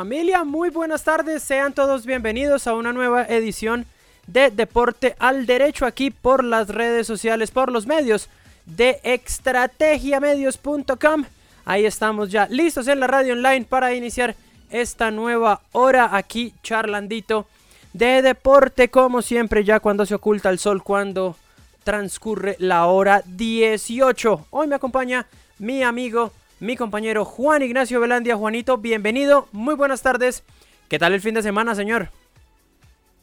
[0.00, 3.84] Familia, muy buenas tardes, sean todos bienvenidos a una nueva edición
[4.26, 8.30] de Deporte al Derecho aquí por las redes sociales, por los medios
[8.64, 11.24] de estrategiamedios.com.
[11.66, 14.36] Ahí estamos ya listos en la radio online para iniciar
[14.70, 17.46] esta nueva hora aquí charlandito
[17.92, 21.36] de deporte como siempre ya cuando se oculta el sol, cuando
[21.84, 24.46] transcurre la hora 18.
[24.48, 25.26] Hoy me acompaña
[25.58, 28.36] mi amigo mi compañero Juan Ignacio Velandia.
[28.36, 30.44] Juanito, bienvenido, muy buenas tardes.
[30.88, 32.10] ¿Qué tal el fin de semana, señor?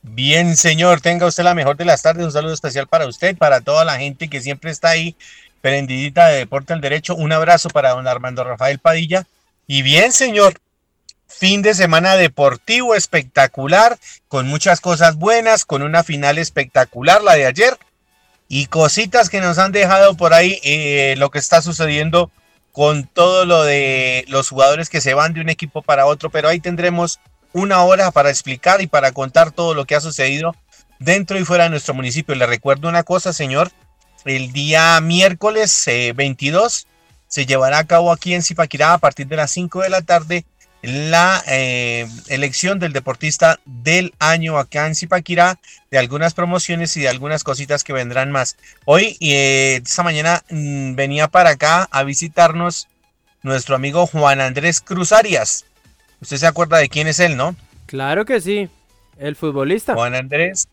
[0.02, 2.26] Bien, señor, tenga usted la mejor de las tardes.
[2.26, 5.16] Un saludo especial para usted, para toda la gente que siempre está ahí,
[5.62, 7.16] prendidita de Deporte al Derecho.
[7.16, 9.28] Un abrazo para don Armando Rafael Padilla.
[9.68, 10.56] Y bien, señor,
[11.28, 17.46] fin de semana deportivo espectacular, con muchas cosas buenas, con una final espectacular, la de
[17.46, 17.78] ayer,
[18.48, 22.32] y cositas que nos han dejado por ahí eh, lo que está sucediendo
[22.78, 26.48] con todo lo de los jugadores que se van de un equipo para otro, pero
[26.48, 27.20] ahí tendremos
[27.52, 30.56] una hora para explicar y para contar todo lo que ha sucedido
[31.00, 32.36] dentro y fuera de nuestro municipio.
[32.36, 33.72] Le recuerdo una cosa, señor,
[34.26, 36.88] el día miércoles 22 eh,
[37.28, 40.46] se llevará a cabo aquí en Zipaquirá a partir de las 5 de la tarde
[40.88, 45.60] la eh, elección del deportista del año acá en Zipaquirá,
[45.92, 48.56] de algunas promociones y de algunas cositas que vendrán más.
[48.86, 52.88] Hoy, eh, esta mañana, mm, venía para acá a visitarnos
[53.44, 55.66] nuestro amigo Juan Andrés Cruz Arias.
[56.22, 57.54] Usted se acuerda de quién es él, ¿no?
[57.86, 58.70] Claro que sí,
[59.18, 59.94] el futbolista.
[59.94, 60.70] Juan Andrés,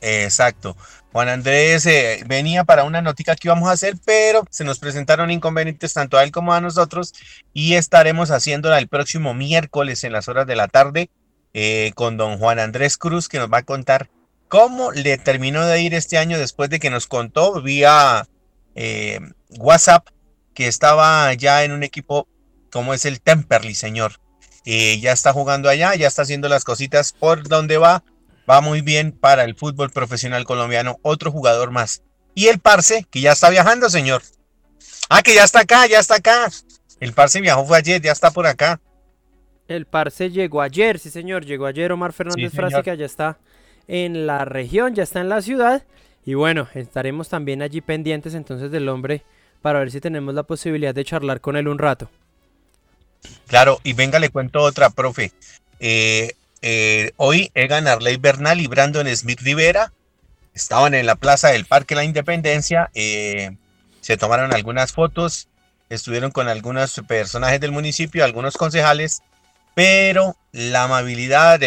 [0.00, 0.76] exacto.
[1.12, 5.30] Juan Andrés eh, venía para una notica que íbamos a hacer, pero se nos presentaron
[5.30, 7.14] inconvenientes tanto a él como a nosotros
[7.54, 11.10] y estaremos haciéndola el próximo miércoles en las horas de la tarde
[11.54, 14.10] eh, con don Juan Andrés Cruz que nos va a contar
[14.48, 18.28] cómo le terminó de ir este año después de que nos contó vía
[18.74, 19.18] eh,
[19.58, 20.06] WhatsApp
[20.54, 22.28] que estaba ya en un equipo
[22.70, 24.20] como es el Temperley, señor.
[24.64, 28.04] ya está jugando allá, ya está haciendo las cositas por donde va
[28.48, 32.02] va muy bien para el fútbol profesional colombiano, otro jugador más.
[32.34, 34.22] Y el Parce, que ya está viajando, señor.
[35.08, 36.48] Ah, que ya está acá, ya está acá.
[37.00, 38.80] El Parce viajó fue ayer, ya está por acá.
[39.66, 43.38] El Parce llegó ayer, sí señor, llegó ayer Omar Fernández sí, que ya está
[43.86, 45.82] en la región, ya está en la ciudad.
[46.24, 49.24] Y bueno, estaremos también allí pendientes entonces del hombre
[49.62, 52.10] para ver si tenemos la posibilidad de charlar con él un rato.
[53.46, 55.32] Claro, y venga, le cuento otra, profe.
[55.80, 56.32] Eh,
[56.62, 59.92] eh, hoy Egan Arley Bernal y Brandon Smith Rivera
[60.54, 63.56] estaban en la plaza del Parque La Independencia, eh,
[64.00, 65.48] se tomaron algunas fotos,
[65.88, 69.22] estuvieron con algunos personajes del municipio, algunos concejales,
[69.74, 71.60] pero la amabilidad,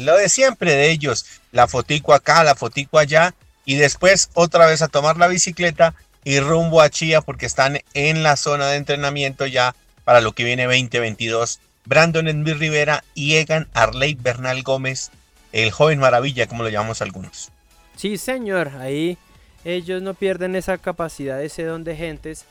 [0.00, 3.34] lo de siempre de ellos, la fotico acá, la fotico allá,
[3.64, 5.94] y después otra vez a tomar la bicicleta
[6.24, 9.74] y rumbo a Chía porque están en la zona de entrenamiento ya
[10.04, 15.10] para lo que viene 2022 Brandon Envy Rivera y Egan Arley Bernal Gómez,
[15.52, 17.50] el joven maravilla, como lo llamamos algunos.
[17.96, 19.18] Sí, señor, ahí
[19.64, 22.44] ellos no pierden esa capacidad, ese don de gentes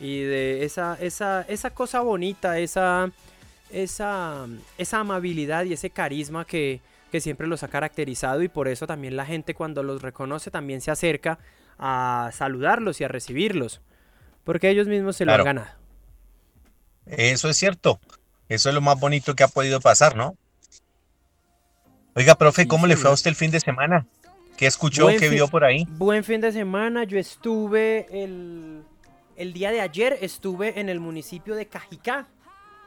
[0.00, 3.10] y de esa, esa, esa cosa bonita, esa,
[3.70, 4.46] esa,
[4.76, 9.16] esa amabilidad y ese carisma que, que siempre los ha caracterizado y por eso también
[9.16, 11.38] la gente cuando los reconoce también se acerca
[11.78, 13.80] a saludarlos y a recibirlos,
[14.44, 15.68] porque ellos mismos se lo han ganado.
[17.06, 18.00] Eso es cierto.
[18.48, 20.36] Eso es lo más bonito que ha podido pasar, ¿no?
[22.14, 24.06] Oiga, profe, ¿cómo le fue a usted el fin de semana?
[24.56, 25.06] ¿Qué escuchó?
[25.06, 25.86] ¿Qué vio por ahí?
[25.88, 27.04] Buen fin de semana.
[27.04, 28.82] Yo estuve el,
[29.36, 32.26] el día de ayer, estuve en el municipio de Cajicá,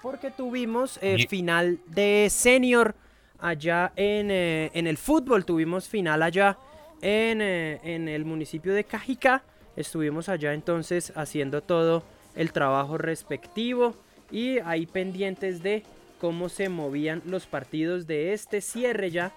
[0.02, 2.96] porque tuvimos el eh, final de senior
[3.40, 5.46] allá en, eh, en, el fútbol.
[5.46, 6.58] Tuvimos final allá
[7.02, 9.44] en, eh, en el municipio de Cajicá.
[9.78, 12.04] Estuvimos allá entonces haciendo todo
[12.36, 13.96] el trabajo respectivo
[14.32, 15.84] y ahí pendientes de
[16.20, 19.32] cómo se movían los partidos de este cierre ya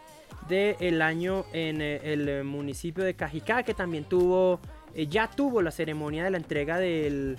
[0.48, 4.60] del año en eh, el eh, municipio de Cajicá, que también tuvo,
[4.94, 7.38] eh, ya tuvo la ceremonia de la entrega del,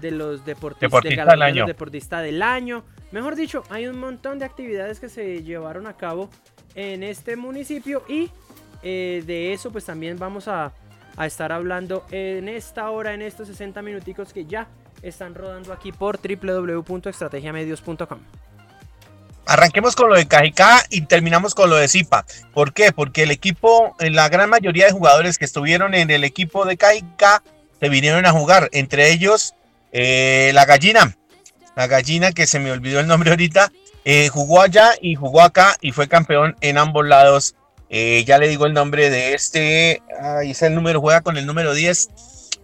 [0.00, 1.66] de los deportistas, deportista del año.
[1.66, 2.84] deportista del año.
[3.10, 6.30] Mejor dicho, hay un montón de actividades que se llevaron a cabo
[6.76, 8.30] en este municipio y
[8.82, 10.74] de eso pues también vamos a,
[11.16, 14.68] a estar hablando en esta hora, en estos 60 minuticos que ya
[15.04, 18.18] están rodando aquí por www.estrategiamedios.com.
[19.46, 22.24] arranquemos con lo de Cajicá y terminamos con lo de Zipa.
[22.52, 22.92] ¿Por qué?
[22.92, 27.42] Porque el equipo, la gran mayoría de jugadores que estuvieron en el equipo de Cajicá
[27.80, 29.54] se vinieron a jugar, entre ellos
[29.92, 31.16] eh, la gallina,
[31.76, 33.70] la gallina que se me olvidó el nombre ahorita,
[34.04, 37.54] eh, jugó allá y jugó acá y fue campeón en ambos lados.
[37.90, 41.46] Eh, ya le digo el nombre de este, ahí está el número, juega con el
[41.46, 42.08] número 10,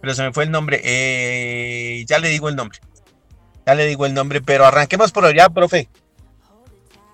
[0.01, 2.79] pero se me fue el nombre, ya le digo el nombre.
[3.65, 5.87] Ya le digo el nombre, pero arranquemos por allá, profe.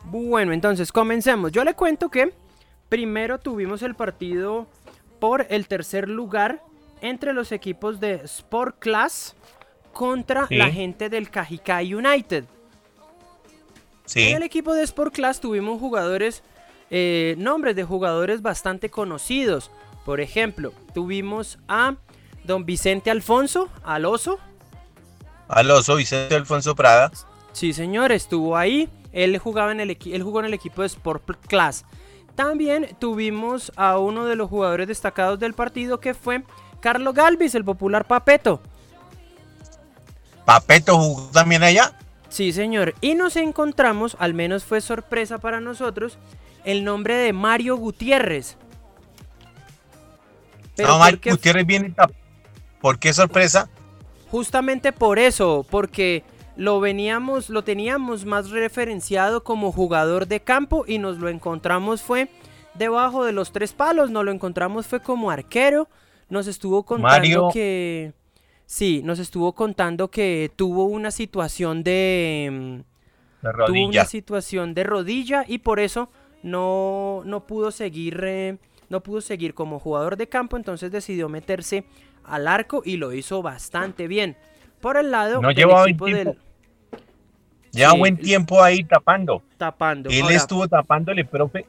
[0.05, 1.51] Bueno, entonces comencemos.
[1.51, 2.33] Yo le cuento que
[2.87, 4.67] primero tuvimos el partido
[5.19, 6.63] por el tercer lugar
[7.01, 9.35] entre los equipos de Sport Class
[9.91, 12.45] contra la gente del Cajicá United.
[14.15, 16.43] En el equipo de Sport Class tuvimos jugadores,
[16.89, 19.71] eh, nombres de jugadores bastante conocidos.
[20.05, 21.95] Por ejemplo, tuvimos a
[22.47, 24.39] don Vicente Alfonso, Aloso.
[25.47, 27.11] Aloso, Vicente Alfonso Prada.
[27.51, 28.89] Sí, señor, estuvo ahí.
[29.11, 31.85] Él, jugaba en el él jugó en el equipo de Sport Class.
[32.35, 36.43] También tuvimos a uno de los jugadores destacados del partido que fue
[36.79, 38.61] Carlos Galvis, el popular Papeto.
[40.45, 41.97] ¿Papeto jugó también allá?
[42.29, 42.93] Sí, señor.
[43.01, 46.17] Y nos encontramos, al menos fue sorpresa para nosotros,
[46.63, 48.57] el nombre de Mario Gutiérrez.
[50.77, 51.95] no, Mario Gutiérrez viene.
[52.81, 53.69] ¿Por qué sorpresa?
[54.29, 56.23] Justamente por eso, porque
[56.55, 62.29] lo veníamos, lo teníamos más referenciado como jugador de campo y nos lo encontramos fue
[62.73, 65.87] debajo de los tres palos, nos lo encontramos fue como arquero,
[66.29, 68.13] nos estuvo contando que
[68.65, 72.83] sí, nos estuvo contando que tuvo una situación de,
[73.41, 73.65] rodilla.
[73.65, 76.09] tuvo una situación de rodilla y por eso
[76.43, 78.57] no, no pudo seguir eh,
[78.89, 81.85] no pudo seguir como jugador de campo, entonces decidió meterse
[82.27, 84.37] al arco y lo hizo bastante bien.
[84.81, 86.37] Por el lado no del equipo del
[87.71, 89.43] Lleva buen tiempo ahí tapando.
[89.57, 90.09] Tapando.
[90.09, 91.65] Él estuvo tapándole, profe.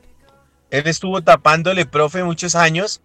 [0.70, 3.02] Él estuvo tapándole, profe, muchos años.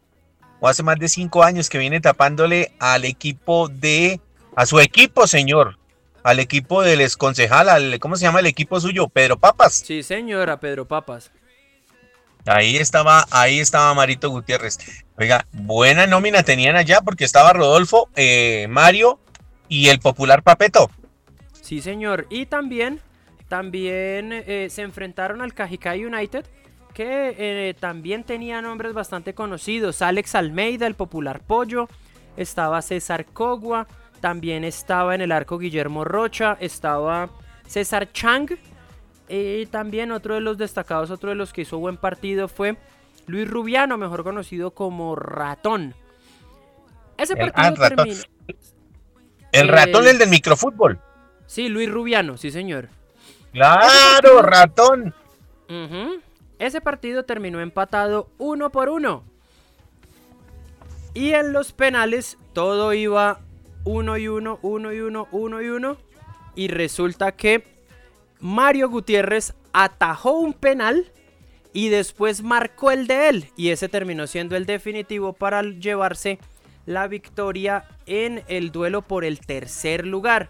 [0.59, 4.21] O hace más de cinco años que viene tapándole al equipo de.
[4.55, 5.77] A su equipo, señor.
[6.23, 9.09] Al equipo del exconcejal, al, ¿cómo se llama el equipo suyo?
[9.09, 9.73] Pedro Papas.
[9.85, 11.31] Sí, señora, Pedro Papas.
[12.45, 14.78] Ahí estaba, ahí estaba Marito Gutiérrez.
[15.18, 19.19] Oiga, buena nómina tenían allá porque estaba Rodolfo, eh, Mario
[19.69, 20.90] y el popular Papeto.
[21.62, 22.28] Sí, señor.
[22.30, 23.00] Y también,
[23.48, 26.45] también eh, se enfrentaron al Cajicay United,
[26.94, 30.01] que eh, también tenía nombres bastante conocidos.
[30.01, 31.88] Alex Almeida, el popular pollo.
[32.36, 33.88] Estaba César Cogua.
[34.19, 36.57] También estaba en el arco Guillermo Rocha.
[36.60, 37.30] Estaba
[37.68, 38.50] César Chang.
[39.30, 42.78] Y también otro de los destacados, otro de los que hizo buen partido fue
[43.25, 45.96] Luis Rubiano, mejor conocido como Ratón.
[47.18, 48.22] Ese partido ah, terminó.
[49.52, 51.00] El ratón, el del microfútbol.
[51.46, 52.90] Sí, Luis Rubiano, sí señor.
[53.52, 55.14] Claro, ratón.
[56.60, 59.24] Ese partido terminó empatado uno por uno.
[61.14, 63.40] Y en los penales todo iba
[63.84, 65.98] uno y uno, uno y uno, uno y uno.
[66.56, 67.73] Y resulta que
[68.44, 71.10] Mario Gutiérrez atajó un penal
[71.72, 73.50] y después marcó el de él.
[73.56, 76.40] Y ese terminó siendo el definitivo para llevarse
[76.86, 80.50] la victoria en el duelo por el tercer lugar.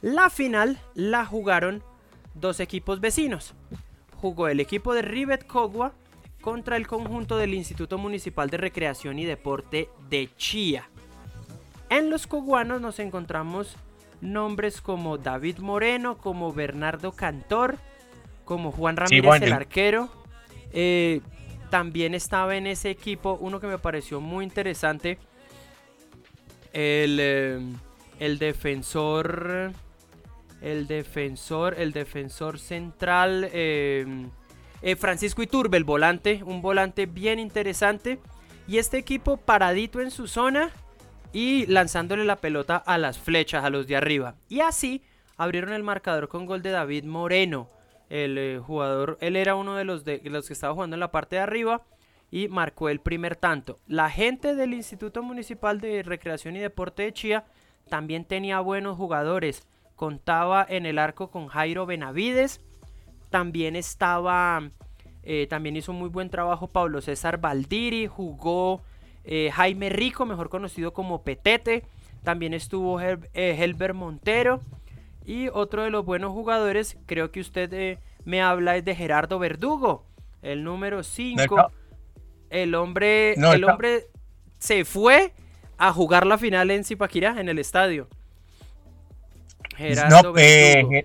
[0.00, 1.82] La final la jugaron
[2.32, 3.52] dos equipos vecinos.
[4.16, 5.92] Jugó el equipo de Rivet Cogua
[6.40, 10.88] contra el conjunto del Instituto Municipal de Recreación y Deporte de Chía.
[11.90, 13.76] En los coguanos nos encontramos
[14.20, 17.76] nombres como David Moreno, como Bernardo Cantor,
[18.44, 20.08] como Juan Ramírez el arquero.
[20.72, 21.20] Eh,
[21.70, 25.18] también estaba en ese equipo uno que me pareció muy interesante,
[26.72, 27.60] el, eh,
[28.18, 29.72] el defensor
[30.60, 34.26] el defensor, el defensor central, eh,
[34.98, 38.18] Francisco Iturbe, el volante, un volante bien interesante.
[38.66, 40.70] Y este equipo paradito en su zona
[41.32, 44.34] y lanzándole la pelota a las flechas, a los de arriba.
[44.48, 45.02] Y así
[45.36, 47.68] abrieron el marcador con gol de David Moreno.
[48.08, 51.10] El eh, jugador, él era uno de los, de los que estaba jugando en la
[51.10, 51.82] parte de arriba
[52.30, 53.78] y marcó el primer tanto.
[53.86, 57.44] La gente del Instituto Municipal de Recreación y Deporte de Chía
[57.88, 59.66] también tenía buenos jugadores
[59.98, 62.60] contaba en el arco con Jairo Benavides,
[63.30, 64.70] también estaba,
[65.24, 68.84] eh, también hizo muy buen trabajo Pablo César Valdiri, jugó
[69.30, 71.84] eh, Jaime Rico, mejor conocido como Petete,
[72.24, 74.62] también estuvo eh, Helber Montero.
[75.26, 80.06] Y otro de los buenos jugadores, creo que usted me habla es de Gerardo Verdugo,
[80.40, 81.70] el número 5.
[82.48, 84.06] El hombre, el hombre
[84.58, 85.34] se fue
[85.76, 88.08] a jugar la final en Zipaquirá, en el estadio.
[89.76, 91.04] Gerardo no, eh,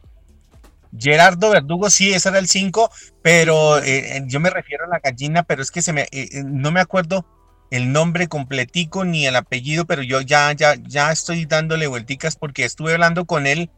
[0.98, 2.90] Gerardo Verdugo, sí, ese era el 5,
[3.22, 6.08] pero eh, yo me refiero a la gallina, pero es que se me,
[6.46, 7.26] no me acuerdo
[7.72, 12.66] el nombre completico ni el apellido, pero yo ya, ya, ya estoy dándole vuelticas porque
[12.66, 13.70] estuve hablando con él.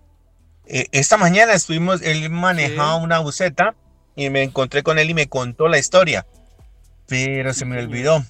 [0.66, 3.76] esta mañana estuvimos, él manejaba una buceta
[4.16, 6.26] y me encontré con él y me contó la historia,
[7.08, 8.24] pero se me olvidó.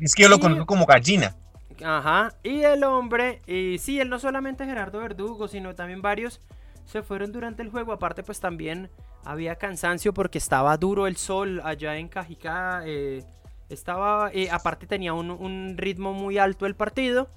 [0.00, 1.34] Es que yo lo conozco como gallina.
[1.82, 6.40] Ajá, y el hombre, y sí, él no solamente Gerardo Verdugo, sino también varios
[6.84, 7.92] se fueron durante el juego.
[7.92, 8.90] Aparte, pues también
[9.24, 12.82] había cansancio porque estaba duro el sol allá en Cajicá.
[12.84, 13.24] Eh,
[13.68, 17.28] estaba, eh, aparte tenía un, ritmo muy alto el partido.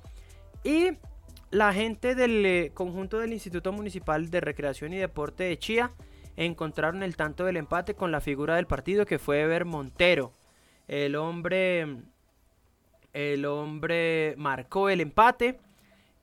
[0.63, 0.98] Y
[1.51, 5.91] la gente del eh, conjunto del Instituto Municipal de Recreación y Deporte de Chía
[6.36, 10.34] encontraron el tanto del empate con la figura del partido que fue Ever Montero.
[10.88, 11.86] El hombre
[13.17, 15.60] el hombre marcó el empate.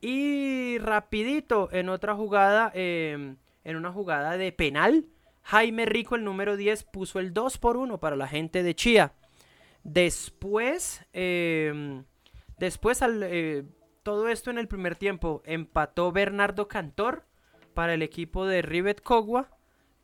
[0.00, 5.06] Y rapidito en otra jugada, em, en una jugada de penal,
[5.42, 9.12] Jaime Rico, el número 10, puso el 2 por 1 para la gente de Chía.
[9.84, 12.04] Después, em,
[12.58, 13.64] después al, eh,
[14.02, 17.24] todo esto en el primer tiempo, empató Bernardo Cantor
[17.74, 19.50] para el equipo de Rivet Cogua.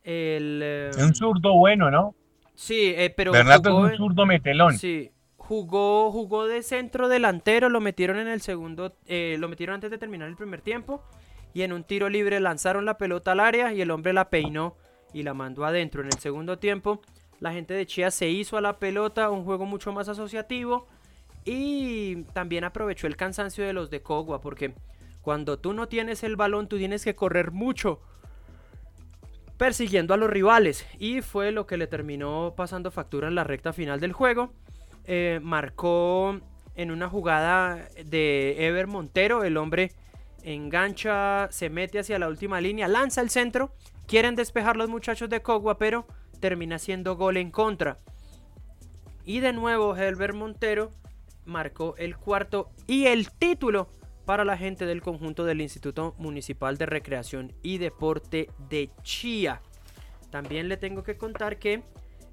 [0.04, 2.14] El, un zurdo bueno, ¿no?
[2.54, 3.32] Sí, eh, pero...
[3.32, 4.78] Bernardo es un zurdo metelón.
[4.78, 5.10] Sí,
[5.50, 9.99] Jugó, jugó de centro delantero, lo metieron en el segundo, eh, lo metieron antes de
[9.99, 11.02] terminar el primer tiempo.
[11.52, 14.76] Y en un tiro libre lanzaron la pelota al área y el hombre la peinó
[15.12, 16.02] y la mandó adentro.
[16.02, 17.02] En el segundo tiempo,
[17.40, 20.87] la gente de Chía se hizo a la pelota, un juego mucho más asociativo.
[21.44, 24.75] Y también aprovechó el cansancio de los de Cogua, porque
[25.23, 28.00] cuando tú no tienes el balón, tú tienes que correr mucho
[29.56, 30.87] persiguiendo a los rivales.
[30.99, 34.52] Y fue lo que le terminó pasando factura en la recta final del juego.
[35.04, 36.38] Eh, marcó
[36.75, 39.44] en una jugada de Ever Montero.
[39.44, 39.92] El hombre
[40.42, 43.73] engancha, se mete hacia la última línea, lanza el centro.
[44.06, 46.06] Quieren despejar los muchachos de Cogua, pero
[46.40, 47.99] termina siendo gol en contra.
[49.25, 50.92] Y de nuevo, Helber Montero
[51.44, 53.88] marcó el cuarto y el título
[54.25, 59.61] para la gente del conjunto del Instituto Municipal de Recreación y Deporte de Chía.
[60.30, 61.82] También le tengo que contar que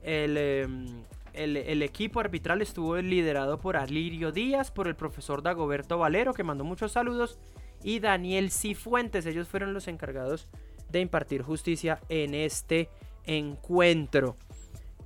[0.03, 6.33] el, em, el, equipo arbitral estuvo liderado por Alirio Díaz, por el profesor Dagoberto Valero,
[6.33, 7.39] que mandó muchos saludos,
[7.83, 9.25] y Daniel Cifuentes.
[9.25, 10.47] Ellos fueron los encargados
[10.89, 12.89] de impartir justicia en este
[13.27, 14.35] encuentro.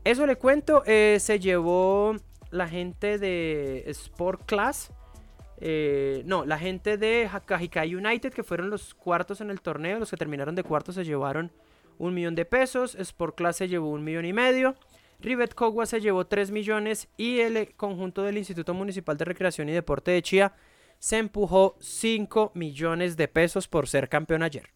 [0.04, 2.16] Eso le cuento, eh, se llevó
[2.50, 4.92] la gente de Sport Class.
[5.60, 10.10] Eh, no, la gente de Hakajika United, que fueron los cuartos en el torneo, los
[10.10, 11.52] que terminaron de cuartos se llevaron
[12.00, 12.96] un millón de pesos.
[12.96, 14.76] Sport Class se llevó un millón y medio.
[15.20, 19.72] Rivet Cogua se llevó 3 millones y el conjunto del Instituto Municipal de Recreación y
[19.72, 20.54] Deporte de Chía
[20.98, 24.72] se empujó 5 millones de pesos por ser campeón ayer.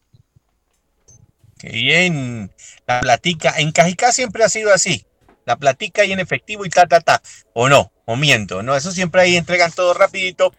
[1.58, 2.50] Qué bien,
[2.86, 3.54] la platica.
[3.58, 5.06] En Cajicá siempre ha sido así.
[5.44, 7.22] La platica y en efectivo y ta, ta, ta.
[7.54, 8.62] O no, o miento.
[8.62, 10.52] No, eso siempre ahí entregan todo rapidito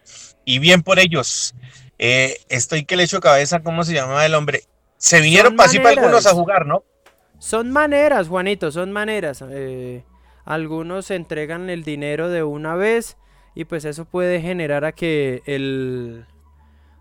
[0.44, 1.54] y bien por ellos.
[1.98, 4.64] Eh, estoy que le echo cabeza, ¿cómo se llamaba el hombre?
[4.96, 6.84] Se vinieron para algunos a jugar, ¿no?
[7.38, 9.44] Son maneras, Juanito, son maneras.
[9.48, 10.04] Eh,
[10.44, 13.16] algunos entregan el dinero de una vez
[13.54, 16.26] y pues eso puede generar a que el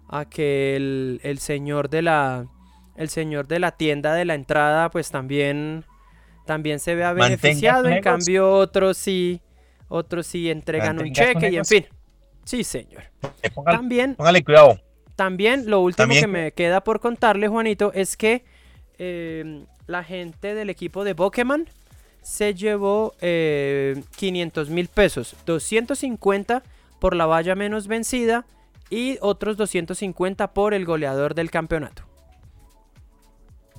[0.10, 2.48] a que el, señor de la
[2.98, 5.86] el señor de la tienda de la entrada pues también
[6.46, 9.42] también se vea beneficiado, en cambio otros sí
[9.88, 11.86] otros sí entregan un cheque y en fin.
[12.44, 13.04] Sí, señor.
[13.42, 14.80] Eh, también póngale cuidado.
[15.16, 18.46] También lo último que me queda por contarle, Juanito, es que
[19.00, 21.68] eh, la gente del equipo de Pokémon
[22.22, 26.62] se llevó 500 eh, mil pesos, 250
[27.00, 28.46] por la valla menos vencida
[28.90, 32.07] y otros 250 por el goleador del campeonato.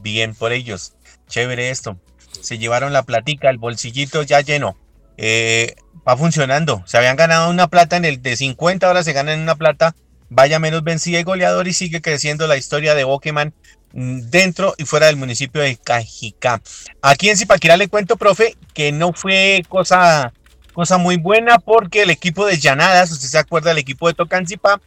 [0.01, 0.95] Bien por ellos,
[1.29, 1.99] chévere esto.
[2.41, 4.77] Se llevaron la platica, el bolsillito ya lleno.
[5.17, 5.75] Eh,
[6.07, 6.83] va funcionando.
[6.87, 9.95] Se habían ganado una plata en el de 50, ahora se ganan una plata.
[10.31, 13.55] Vaya menos vencida y goleador y sigue creciendo la historia de Pokémon
[13.93, 16.61] Mm, dentro y fuera del municipio de Cajicá.
[17.01, 20.33] Aquí en Zipaquirá le cuento, profe, que no fue cosa,
[20.75, 24.81] cosa muy buena porque el equipo de Llanadas, usted se acuerda del equipo de Tocancipá,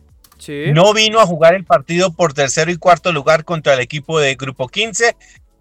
[0.74, 4.36] no vino a jugar el partido por tercero y cuarto lugar contra el equipo de
[4.36, 5.16] Grupo 15.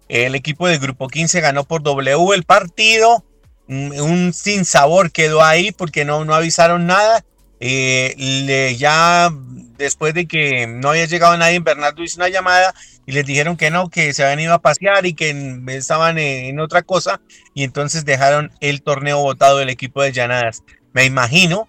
[0.09, 3.23] El equipo de Grupo 15 ganó por W el partido.
[3.67, 7.23] Mm, un sin sabor quedó ahí porque no, no avisaron nada.
[7.63, 9.29] Eh, le, ya
[9.77, 12.73] después de que no había llegado nadie, Bernardo hizo una llamada
[13.05, 16.59] y les dijeron que no, que se habían ido a pasear y que estaban en,
[16.59, 17.21] otra cosa
[17.53, 20.63] y entonces dejaron el torneo votado del equipo de Llanadas.
[20.93, 21.67] Me imagino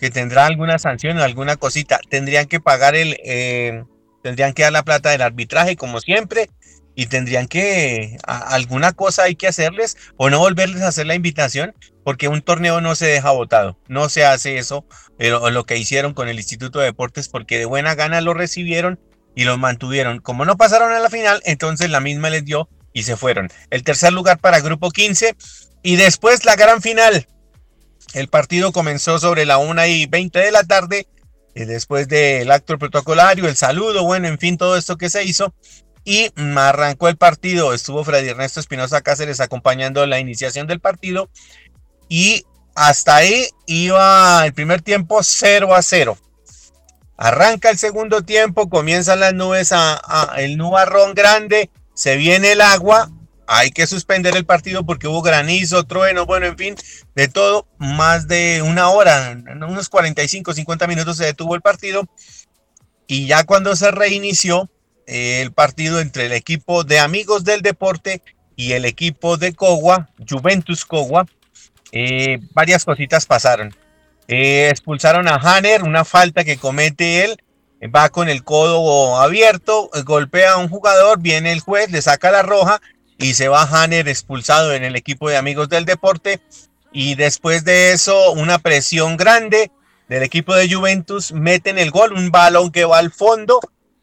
[0.00, 2.00] que tendrá alguna sanción o alguna cosita.
[2.08, 3.84] Tendrían que pagar el, eh,
[4.22, 6.48] tendrían que dar la plata del arbitraje como siempre
[6.94, 11.74] y tendrían que, alguna cosa hay que hacerles o no volverles a hacer la invitación,
[12.04, 14.84] porque un torneo no se deja votado, no se hace eso,
[15.16, 18.98] pero lo que hicieron con el Instituto de Deportes, porque de buena gana lo recibieron
[19.34, 20.18] y los mantuvieron.
[20.18, 23.48] Como no pasaron a la final, entonces la misma les dio y se fueron.
[23.70, 25.36] El tercer lugar para Grupo 15
[25.82, 27.26] y después la gran final.
[28.12, 31.06] El partido comenzó sobre la 1 y 20 de la tarde.
[31.54, 35.52] Y después del acto protocolario, el saludo, bueno, en fin, todo esto que se hizo
[36.04, 37.74] y arrancó el partido.
[37.74, 41.28] Estuvo Freddy Ernesto Espinosa Cáceres acompañando la iniciación del partido
[42.08, 46.18] y hasta ahí iba el primer tiempo 0 a 0.
[47.16, 53.10] Arranca el segundo tiempo, comienzan las nubes a, el nubarrón grande, se viene el agua,
[53.52, 56.76] hay que suspender el partido porque hubo granizo, trueno, bueno, en fin,
[57.16, 59.36] de todo, más de una hora,
[59.68, 62.08] unos 45, 50 minutos se detuvo el partido
[63.08, 64.70] y ya cuando se reinició,
[65.06, 68.22] el partido entre el equipo de Amigos del Deporte
[68.54, 71.26] y el equipo de Cogua, Juventus Cogua,
[71.90, 73.74] eh, varias cositas pasaron.
[74.28, 77.42] Eh, expulsaron a Hanner, una falta que comete él,
[77.92, 82.42] va con el codo abierto, golpea a un jugador, viene el juez, le saca la
[82.42, 82.80] roja
[83.20, 86.40] y se va Hanner expulsado en el equipo de Amigos del Deporte.
[86.92, 89.70] Y después de eso, una presión grande
[90.08, 93.60] del equipo de Juventus, meten el gol, un balón que va al fondo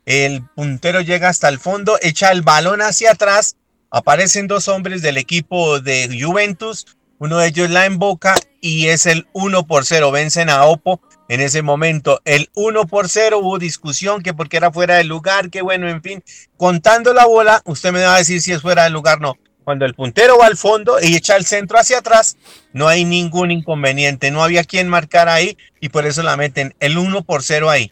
[0.07, 3.57] el puntero llega hasta el fondo, echa el balón hacia atrás.
[3.91, 6.85] Aparecen dos hombres del equipo de Juventus.
[7.19, 10.11] Uno de ellos la emboca y es el 1 por 0.
[10.11, 12.21] Vencen a Opo en ese momento.
[12.25, 16.01] El 1 por 0 hubo discusión que porque era fuera del lugar, que bueno, en
[16.01, 16.23] fin.
[16.57, 19.37] Contando la bola, usted me va a decir si es fuera del lugar no.
[19.63, 22.37] Cuando el puntero va al fondo y echa el centro hacia atrás,
[22.71, 24.31] no hay ningún inconveniente.
[24.31, 27.91] No había quien marcar ahí y por eso la meten el 1 por 0 ahí.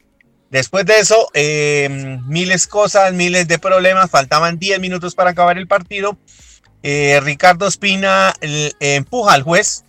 [0.51, 5.67] Después de eso, eh, miles cosas, miles de problemas, faltaban 10 minutos para acabar el
[5.67, 6.17] partido.
[6.81, 8.33] Eh, Ricardo Espina
[8.79, 9.84] empuja al juez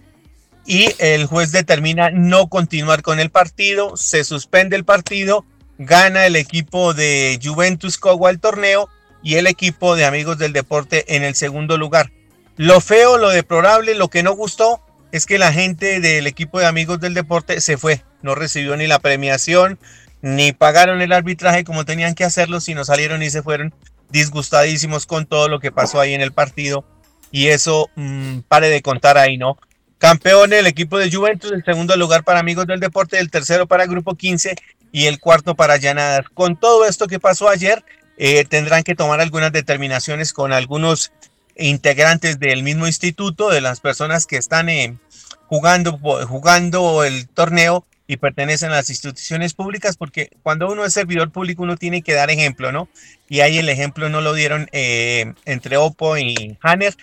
[0.66, 5.44] y el juez determina no continuar con el partido, se suspende el partido,
[5.78, 8.88] gana el equipo de Juventus Cogua el torneo
[9.22, 12.10] y el equipo de Amigos del Deporte en el segundo lugar.
[12.56, 16.66] Lo feo, lo deplorable, lo que no gustó es que la gente del equipo de
[16.66, 19.78] Amigos del Deporte se fue, no recibió ni la premiación,
[20.20, 23.74] ni pagaron el arbitraje como tenían que hacerlo, sino salieron y se fueron
[24.10, 26.84] disgustadísimos con todo lo que pasó ahí en el partido.
[27.30, 29.58] Y eso, mm, pare de contar ahí, ¿no?
[29.98, 33.86] Campeón el equipo de Juventus, el segundo lugar para Amigos del Deporte, el tercero para
[33.86, 34.54] Grupo 15
[34.92, 36.26] y el cuarto para Llanadas.
[36.34, 37.82] Con todo esto que pasó ayer,
[38.18, 41.12] eh, tendrán que tomar algunas determinaciones con algunos
[41.56, 44.98] integrantes del mismo instituto, de las personas que están eh,
[45.46, 51.30] jugando, jugando el torneo y pertenecen a las instituciones públicas, porque cuando uno es servidor
[51.30, 52.88] público uno tiene que dar ejemplo, ¿no?
[53.28, 56.94] Y ahí el ejemplo no lo dieron eh, entre Oppo y Hanner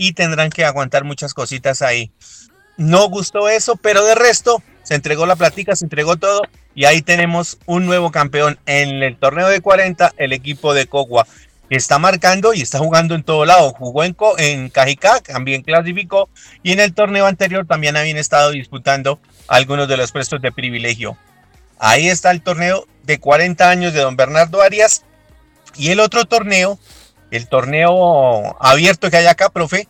[0.00, 2.10] y tendrán que aguantar muchas cositas ahí.
[2.78, 6.40] No gustó eso, pero de resto se entregó la plática, se entregó todo
[6.74, 11.26] y ahí tenemos un nuevo campeón en el torneo de 40, el equipo de Cogua
[11.68, 13.74] está marcando y está jugando en todo lado.
[13.74, 16.30] Jugó en, en Cajicá, también clasificó,
[16.62, 21.18] y en el torneo anterior también habían estado disputando algunos de los puestos de privilegio.
[21.78, 25.04] Ahí está el torneo de 40 años de don Bernardo Arias.
[25.76, 26.78] Y el otro torneo,
[27.30, 29.88] el torneo abierto que hay acá, profe,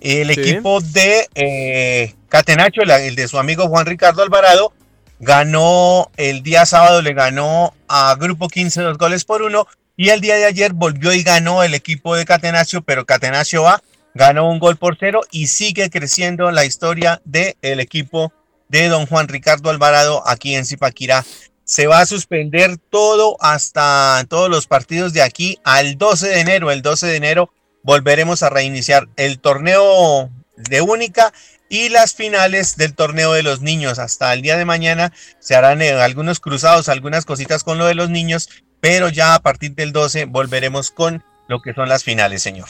[0.00, 4.72] el equipo de eh, Catenacho, el, de su amigo Juan Ricardo Alvarado,
[5.18, 10.20] ganó el día sábado, le ganó a Grupo 15 dos goles por uno y el
[10.20, 13.82] día de ayer volvió y ganó el equipo de Catenacio, pero Catenacio A
[14.14, 18.32] ganó un gol por cero y sigue creciendo la historia del equipo
[18.68, 21.24] de don Juan Ricardo Alvarado aquí en Zipaquirá.
[21.70, 26.72] Se va a suspender todo hasta todos los partidos de aquí al 12 de enero.
[26.72, 27.50] El 12 de enero
[27.84, 31.32] volveremos a reiniciar el torneo de única
[31.68, 34.00] y las finales del torneo de los niños.
[34.00, 37.94] Hasta el día de mañana se harán eh, algunos cruzados, algunas cositas con lo de
[37.94, 38.48] los niños
[38.80, 42.68] pero ya a partir del 12 volveremos con lo que son las finales, señor.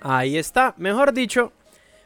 [0.00, 1.52] Ahí está, mejor dicho,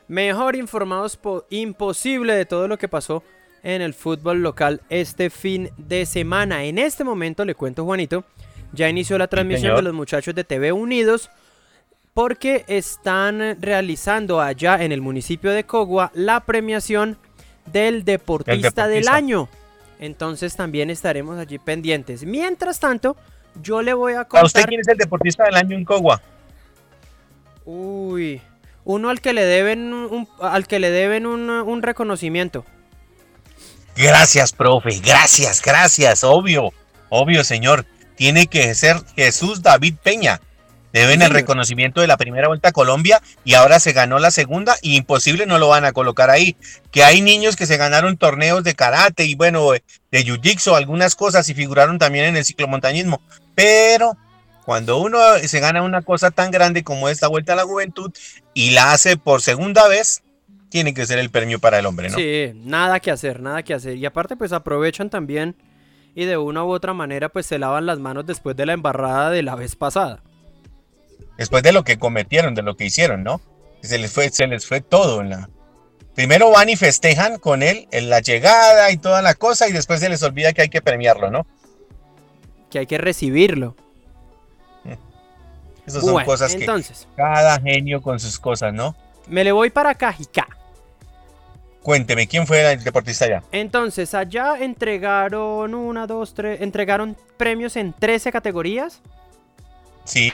[0.09, 1.18] mejor informados
[1.50, 3.22] imposible de todo lo que pasó
[3.66, 6.64] en el fútbol local este fin de semana.
[6.64, 8.24] En este momento le cuento, Juanito,
[8.72, 11.31] ya inició la transmisión de los muchachos de TV Unidos
[12.14, 17.18] porque están realizando allá en el municipio de Cogua la premiación
[17.66, 18.87] del deportista.
[18.87, 19.48] del año.
[19.98, 22.24] Entonces también estaremos allí pendientes.
[22.24, 23.16] Mientras tanto,
[23.61, 24.42] yo le voy a contar...
[24.42, 26.22] ¿A usted quién es el deportista del año en Cogua?
[27.64, 28.40] Uy,
[28.85, 32.64] uno al que le deben un, al que le deben un, reconocimiento.
[33.97, 36.73] Gracias, profe, gracias, gracias, obvio,
[37.09, 37.87] obvio, señor.
[38.17, 40.41] Tiene que ser Jesús David Peña,
[40.97, 44.77] Deben el reconocimiento de la primera vuelta a Colombia y ahora se ganó la segunda
[44.81, 46.57] y imposible no lo van a colocar ahí.
[46.91, 51.51] Que hay niños que se ganaron torneos de karate y bueno, de jiu-jitsu, algunas cosas
[51.51, 53.21] y figuraron también en el ciclomontañismo.
[53.55, 54.17] Pero
[54.65, 58.11] cuando uno se gana una cosa tan grande como esta vuelta a la juventud
[58.55, 60.23] y la hace por segunda vez,
[60.77, 62.17] tiene que ser el premio para el hombre, ¿no?
[62.17, 63.97] Sí, nada que hacer, nada que hacer.
[63.97, 65.57] Y aparte, pues aprovechan también
[66.15, 69.31] y de una u otra manera, pues se lavan las manos después de la embarrada
[69.31, 70.23] de la vez pasada
[71.37, 73.41] después de lo que cometieron, de lo que hicieron, ¿no?
[73.83, 75.51] Se les fue, se les fue todo en la.
[76.15, 80.01] Primero van y festejan con él en la llegada y toda la cosa, y después
[80.01, 81.47] se les olvida que hay que premiarlo, ¿no?
[82.71, 83.77] Que hay que recibirlo.
[85.87, 88.97] Esas son cosas entonces, que cada genio con sus cosas, ¿no?
[89.29, 90.49] Me le voy para Cajicá.
[91.87, 93.44] Cuénteme, ¿quién fue el deportista allá?
[93.53, 99.01] Entonces, allá entregaron una, dos, tres, entregaron premios en 13 categorías.
[100.03, 100.33] Sí.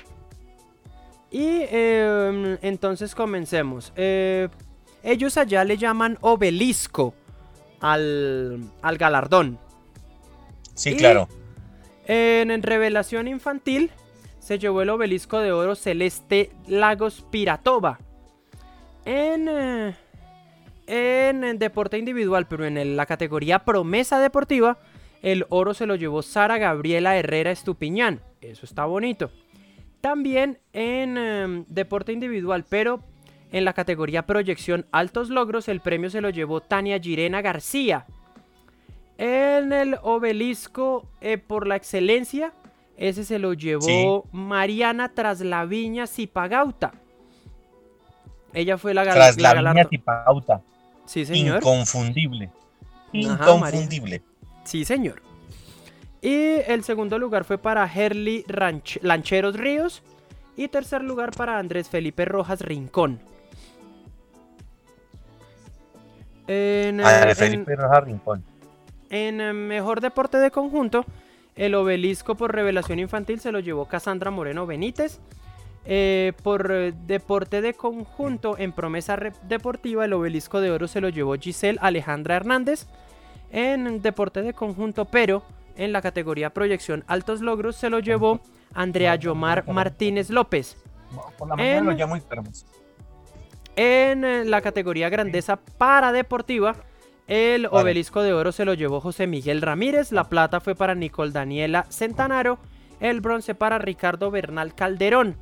[1.31, 3.93] Y em, entonces comencemos.
[3.97, 4.49] Eh,
[5.03, 7.13] ellos allá le llaman obelisco
[7.81, 9.59] al, galardón.
[10.75, 11.29] Sí, claro.
[12.07, 13.91] En, Revelación Infantil
[14.39, 17.99] se llevó el obelisco de oro celeste Lagos Piratova.
[19.05, 19.97] En, eh,
[20.87, 24.79] en, deporte individual, pero en la categoría promesa deportiva,
[25.23, 28.21] el oro se lo llevó Sara Gabriela Herrera Estupiñán.
[28.41, 29.31] Eso está bonito.
[30.01, 33.01] También en em, deporte individual, pero
[33.53, 38.07] en la categoría proyección altos logros, el premio se lo llevó Tania Girena García.
[39.17, 42.53] En el obelisco eh, por la excelencia,
[42.97, 46.93] ese se lo llevó Mariana Traslaviña Zipagauta.
[48.53, 49.53] Ella fue la galardonada.
[49.53, 50.63] Traslaviña Zipagauta.
[51.05, 51.59] Sí, señor.
[51.59, 52.51] Inconfundible.
[53.13, 54.23] Inconfundible.
[54.65, 55.23] sí, señor.
[56.23, 58.45] Y el segundo lugar fue para Herly
[59.03, 60.03] Lancheros Ríos.
[60.57, 63.21] Y tercer lugar para Andrés Felipe Rojas Rincón.
[66.47, 68.45] En, Andrés Felipe Rojas Rincón.
[69.11, 71.05] En eh, mejor deporte de conjunto,
[71.57, 75.21] el obelisco por revelación infantil se lo llevó Casandra Moreno Benítez.
[75.85, 81.35] Eh, por deporte de conjunto, en promesa deportiva, el obelisco de oro se lo llevó
[81.35, 82.87] Giselle Alejandra Hernández.
[83.51, 85.43] En deporte de conjunto, pero
[85.77, 88.41] en la categoría proyección altos logros se lo llevó
[88.75, 90.77] Andrea Yomar Martínez López.
[93.77, 96.77] en, en la categoría grandeza para deportiva,
[97.27, 101.33] el obelisco de oro se lo llevó José Miguel Ramírez, la plata fue para Nicole
[101.33, 102.59] Daniela Centanaro,
[103.01, 105.37] el bronce para Ricardo Bernal Calderón.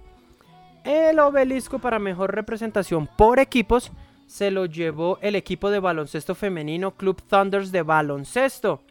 [0.84, 3.92] El obelisco para mejor representación por equipos
[4.26, 8.82] se lo llevó el equipo de baloncesto femenino Club Thunders de baloncesto.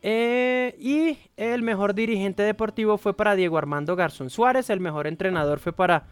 [0.00, 4.70] Eh, y el mejor dirigente deportivo fue para Diego Armando Garzón Suárez.
[4.70, 6.06] El mejor entrenador fue para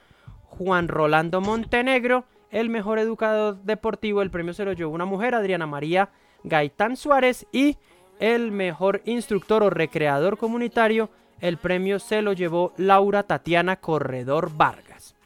[0.44, 2.24] Juan Rolando Montenegro.
[2.50, 6.10] El mejor educador deportivo, el premio se lo llevó una mujer, Adriana María
[6.42, 7.46] Gaitán Suárez.
[7.52, 7.76] Y
[8.18, 11.10] el mejor instructor o recreador comunitario,
[11.42, 15.16] el premio se lo llevó Laura Tatiana Corredor Vargas.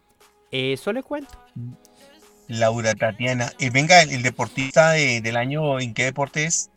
[0.51, 1.39] Eso le cuento.
[2.49, 3.53] Laura Tatiana.
[3.59, 6.71] Y venga, el, deportista del año, ¿en qué deporte es?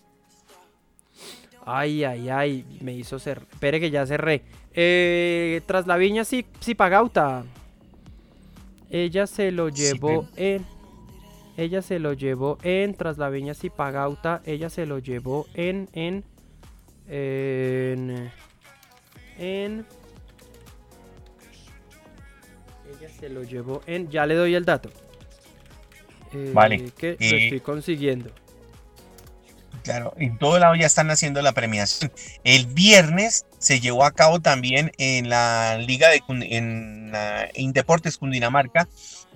[1.65, 3.47] Ay, ay, ay, me hizo cerrar.
[3.49, 4.43] Espere que ya cerré.
[4.73, 7.45] Eh, tras la viña sí, sí pagauta.
[8.89, 10.65] Ella se lo llevó en.
[11.55, 12.93] Ella se lo llevó en.
[12.93, 14.41] Tras la viña sí pagauta.
[14.45, 15.87] Ella se lo llevó en.
[15.93, 16.25] En.
[17.07, 18.31] En.
[19.39, 19.85] En.
[22.87, 24.09] Ella se lo llevó en.
[24.09, 24.91] Ya le doy el dato.
[26.33, 26.91] Eh, vale.
[26.91, 28.29] Que lo estoy consiguiendo.
[29.83, 32.11] Claro, en todo lado ya están haciendo la premiación.
[32.43, 38.87] El viernes se llevó a cabo también en la Liga de en, Deportes Cundinamarca,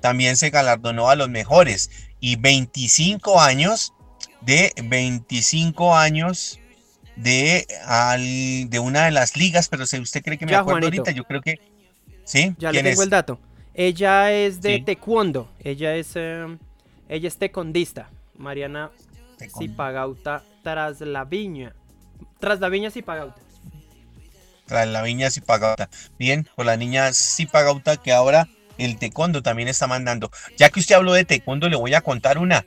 [0.02, 1.90] también se galardonó a los mejores
[2.20, 3.94] y 25 años
[4.42, 6.60] de 25 años
[7.16, 7.68] de,
[8.70, 11.42] de una de las ligas, pero si usted cree que me acuerdo ahorita, yo creo
[11.42, 11.60] que
[12.24, 12.56] sí.
[12.58, 13.40] Ya le tengo el dato.
[13.74, 16.46] Ella es de taekwondo, ella es eh,
[17.10, 18.92] ella es tecondista, Mariana
[19.58, 21.76] Zipagauta tras la viña.
[22.40, 23.42] Tras la viña Zipagauta.
[24.66, 25.90] Tras la viña Zipagauta.
[26.18, 28.48] Bien, con la niña Zipagauta que ahora
[28.78, 30.32] el taekwondo también está mandando.
[30.58, 32.66] Ya que usted habló de taekwondo, le voy a contar una.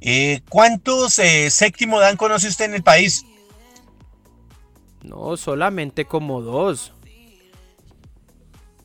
[0.00, 3.24] Eh, ¿Cuántos eh, séptimo dan conoce usted en el país?
[5.06, 6.92] No, solamente como dos.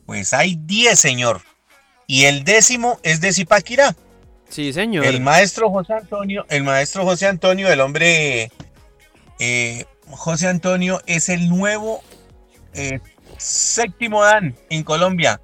[0.05, 1.41] Pues hay diez, señor.
[2.05, 3.95] Y el décimo es de Zipaquirá.
[4.49, 5.05] Sí, señor.
[5.05, 8.51] El maestro José Antonio, el maestro José Antonio, el hombre
[9.39, 12.03] eh, José Antonio es el nuevo
[12.73, 12.99] eh,
[13.37, 15.41] séptimo Dan en Colombia.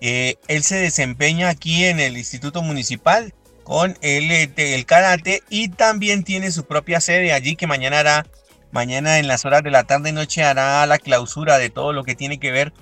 [0.00, 6.22] Eh, él se desempeña aquí en el Instituto Municipal con el, el karate y también
[6.22, 8.26] tiene su propia sede allí que mañana hará,
[8.70, 12.04] mañana en las horas de la tarde y noche hará la clausura de todo lo
[12.04, 12.72] que tiene que ver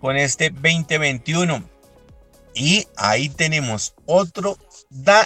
[0.00, 1.64] con este 2021.
[2.54, 4.58] Y ahí tenemos otro,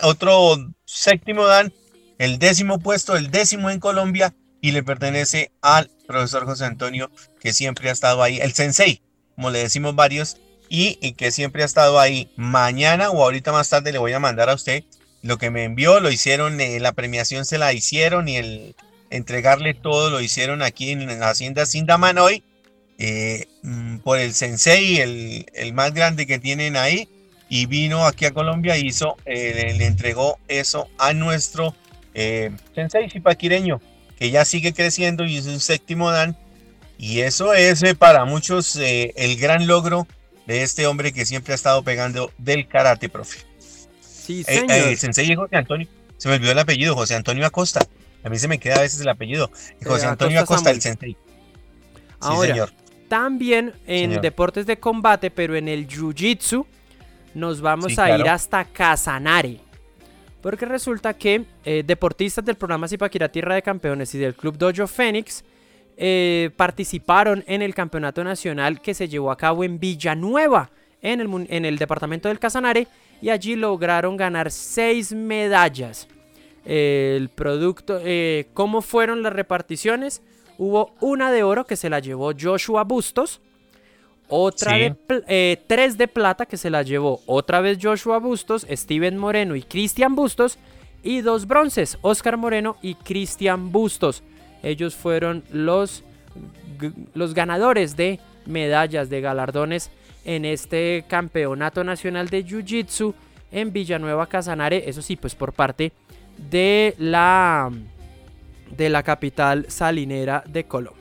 [0.03, 1.73] otro séptimo dan,
[2.19, 7.53] el décimo puesto, el décimo en Colombia y le pertenece al profesor José Antonio que
[7.53, 9.03] siempre ha estado ahí, el sensei,
[9.35, 12.31] como le decimos varios, y, que siempre ha estado ahí.
[12.37, 14.85] Mañana o ahorita más tarde le voy a mandar a usted
[15.23, 18.77] lo que me envió, lo hicieron, eh, la premiación se la hicieron y el
[19.11, 22.43] entregarle todo lo hicieron aquí en la hacienda Sindaman hoy
[22.99, 27.09] eh, mm, por el sensei, el, el, más grande que tienen ahí,
[27.49, 31.75] y vino aquí a Colombia y hizo, eh, le entregó eso a nuestro
[32.15, 33.81] eh, sensei sipaquireño,
[34.19, 36.37] que ya sigue creciendo y es un séptimo dan.
[36.99, 40.09] Y eso es para muchos el gran logro
[40.47, 43.39] de este hombre que siempre ha estado pegando del karate, profe.
[44.01, 44.73] Sí, señor.
[44.73, 47.87] el sensei José Antonio, se me olvidó el apellido, José Antonio Acosta.
[48.29, 49.51] A mí se me queda a veces el apellido.
[49.83, 51.17] José Antonio Acosta, el sensei.
[52.21, 52.71] Sí, señor.
[53.09, 56.67] También en deportes de combate, pero en el jiu-jitsu,
[57.33, 59.61] nos vamos a ir hasta Casanare.
[60.43, 64.87] Porque resulta que eh, deportistas del programa Zipaquira Tierra de Campeones y del Club Dojo
[64.87, 65.43] Fénix
[65.97, 71.47] eh, participaron en el campeonato nacional que se llevó a cabo en Villanueva, en el,
[71.49, 72.89] en el departamento del Casanare,
[73.23, 76.07] y allí lograron ganar seis medallas.
[76.69, 80.21] El producto, eh, ¿cómo fueron las reparticiones?
[80.59, 83.41] Hubo una de oro que se la llevó Joshua Bustos.
[84.29, 84.95] Otra de
[85.29, 89.63] eh, tres de plata que se la llevó otra vez Joshua Bustos, Steven Moreno y
[89.63, 90.59] Cristian Bustos.
[91.03, 94.23] Y dos bronces, Oscar Moreno y Cristian Bustos.
[94.63, 96.05] Ellos fueron los,
[97.15, 99.91] los ganadores de medallas, de galardones
[100.27, 103.15] en este campeonato nacional de Jiu-Jitsu
[103.53, 104.87] en Villanueva Casanare.
[104.87, 105.93] Eso sí, pues por parte de
[106.99, 107.71] la
[108.77, 110.99] de la capital salinera de Colombia.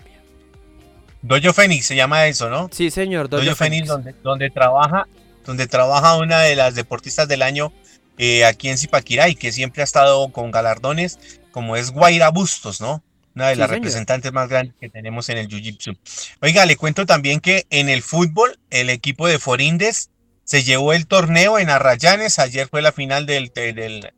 [1.22, 2.70] Dojo Fénix se llama eso, ¿no?
[2.72, 3.30] Sí, señor.
[3.30, 5.08] Dojo, Fénix, donde, donde, trabaja,
[5.46, 7.74] donde trabaja una de las deportistas del año
[8.18, 11.20] eh, aquí en Zipaquirá y que siempre ha estado con galardones,
[11.52, 13.04] como es Guaira Bustos, ¿no?
[13.36, 15.96] Una de las representantes más grandes que tenemos en el Jiu-Jitsu.
[16.42, 20.10] Oiga, le cuento también que en el fútbol, el equipo de Forindes
[20.44, 22.40] se llevó el torneo en Arrayanes.
[22.40, 24.12] Ayer fue la final del, del,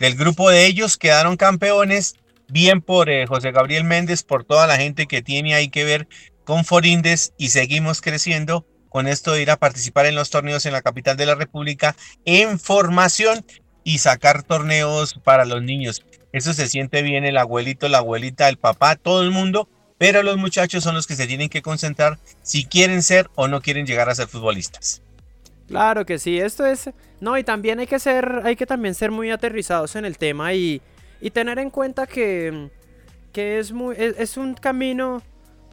[0.00, 2.16] del grupo de ellos, quedaron campeones
[2.48, 6.08] bien por eh, José Gabriel Méndez, por toda la gente que tiene ahí que ver
[6.44, 10.72] con Forindes y seguimos creciendo con esto de ir a participar en los torneos en
[10.72, 13.44] la capital de la República en formación
[13.84, 16.02] y sacar torneos para los niños.
[16.32, 20.38] Eso se siente bien el abuelito, la abuelita, el papá, todo el mundo, pero los
[20.38, 24.08] muchachos son los que se tienen que concentrar si quieren ser o no quieren llegar
[24.08, 25.02] a ser futbolistas.
[25.70, 29.12] Claro que sí, esto es, no, y también hay que ser, hay que también ser
[29.12, 30.82] muy aterrizados en el tema y,
[31.20, 32.70] y tener en cuenta que,
[33.32, 35.22] que es, muy, es, un camino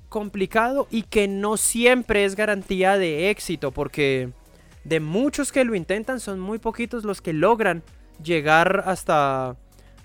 [0.08, 4.30] complicado y que no siempre es garantía de éxito, porque
[4.84, 7.82] de muchos que lo intentan son muy poquitos los que logran
[8.24, 9.56] llegar hasta,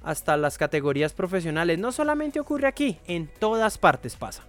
[0.03, 1.79] hasta las categorías profesionales.
[1.79, 4.43] No solamente ocurre aquí, en todas partes pasa.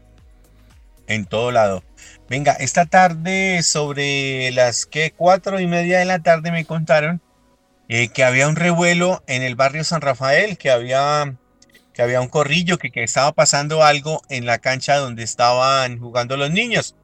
[1.08, 1.84] En todo lado.
[2.30, 7.22] Venga, esta tarde sobre las que cuatro y media de la tarde me contaron
[7.90, 11.38] eh, que había un revuelo en el barrio San Rafael, que había,
[11.94, 16.38] que había un corrillo, que, que estaba pasando algo en la cancha donde estaban jugando
[16.38, 16.96] los niños.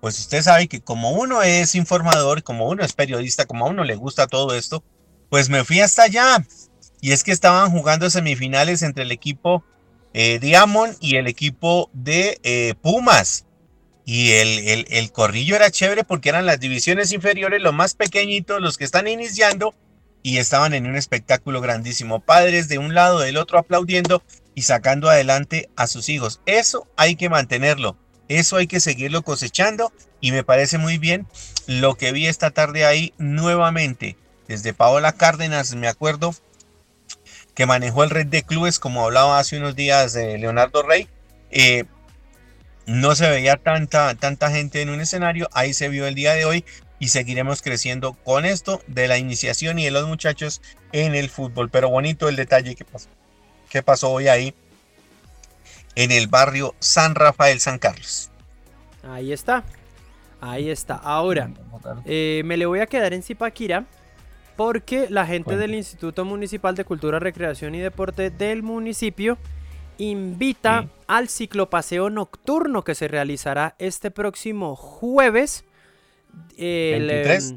[0.00, 3.84] Pues usted sabe que como uno es informador, como uno es periodista, como a uno
[3.84, 4.84] le gusta todo esto,
[5.30, 6.44] pues me fui hasta allá.
[7.00, 9.64] Y es que estaban jugando semifinales entre el equipo
[10.18, 13.44] eh, Diamond y el equipo de eh, Pumas.
[14.06, 18.62] Y el, el, el, corrillo era chévere porque eran las divisiones inferiores, los más pequeñitos,
[18.62, 19.74] los que están iniciando,
[20.22, 22.20] y estaban en un espectáculo grandísimo.
[22.20, 24.22] Padres de un lado, del otro aplaudiendo
[24.54, 26.40] y sacando adelante a sus hijos.
[26.46, 27.98] Eso hay que mantenerlo.
[28.28, 31.26] Eso hay que seguirlo cosechando y me parece muy bien
[31.66, 34.16] lo que vi esta tarde ahí nuevamente.
[34.48, 36.34] Desde Paola Cárdenas, me acuerdo,
[37.56, 41.08] que manejó el red de clubes, como hablaba hace unos días de Leonardo Rey.
[41.50, 41.84] Eh,
[42.84, 46.44] no se veía tanta, tanta gente en un escenario, ahí se vio el día de
[46.44, 46.64] hoy
[46.98, 50.60] y seguiremos creciendo con esto de la iniciación y de los muchachos
[50.92, 51.70] en el fútbol.
[51.70, 53.08] Pero bonito el detalle que pasó,
[53.70, 54.54] que pasó hoy ahí
[55.94, 58.30] en el barrio San Rafael San Carlos.
[59.02, 59.64] Ahí está,
[60.42, 60.96] ahí está.
[60.96, 61.50] Ahora,
[62.04, 63.86] eh, me le voy a quedar en Zipaquira
[64.56, 69.38] porque la gente del Instituto Municipal de Cultura, Recreación y Deporte del municipio
[69.98, 75.64] invita al ciclopaseo nocturno que se realizará este próximo jueves
[76.56, 77.54] el, 23.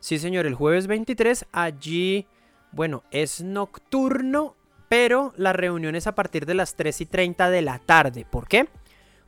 [0.00, 1.46] Sí, señor, el jueves 23.
[1.52, 2.26] Allí,
[2.72, 4.54] bueno, es nocturno,
[4.88, 8.26] pero la reunión es a partir de las 3 y 30 de la tarde.
[8.30, 8.68] ¿Por qué?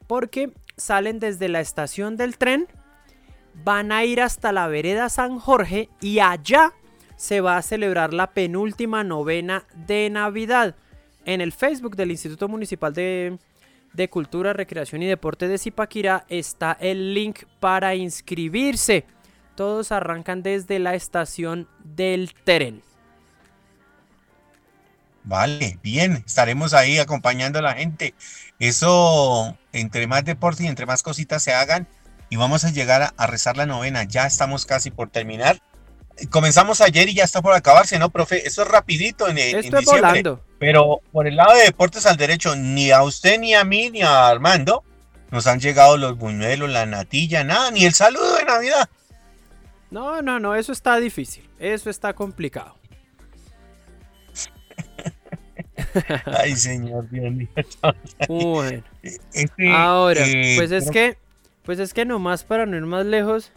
[0.06, 2.68] Porque salen desde la estación del tren,
[3.64, 6.74] van a ir hasta la vereda San Jorge y allá
[7.16, 10.74] se va a celebrar la penúltima novena de Navidad.
[11.24, 13.38] En el Facebook del Instituto Municipal de,
[14.10, 19.04] Cultura, Recreación y Deporte de Zipaquirá está el link para inscribirse.
[19.56, 22.82] Todos arrancan desde la estación del tren.
[25.24, 28.14] Vale, bien, estaremos ahí acompañando a la gente.
[28.60, 31.88] Eso, entre más deporte y entre más cositas se hagan,
[32.28, 34.04] y vamos a llegar a rezar la novena.
[34.04, 35.60] Ya estamos casi por terminar
[36.30, 38.46] comenzamos ayer y ya está por acabarse, ¿no, profe?
[38.46, 40.36] Eso es rapidito en, en diciembre.
[40.58, 44.02] Pero por el lado de Deportes al Derecho, ni a usted, ni a mí, ni
[44.02, 44.82] a Armando
[45.30, 48.88] nos han llegado los buñuelos, la natilla, nada, ni el saludo de Navidad.
[49.90, 51.48] No, no, no, eso está difícil.
[51.58, 52.76] Eso está complicado.
[56.26, 57.48] Ay, señor, Dios mío.
[58.28, 58.82] Bueno.
[59.02, 61.18] Este, Ahora, eh, pues es que,
[61.64, 63.52] pues es que nomás para no ir más lejos,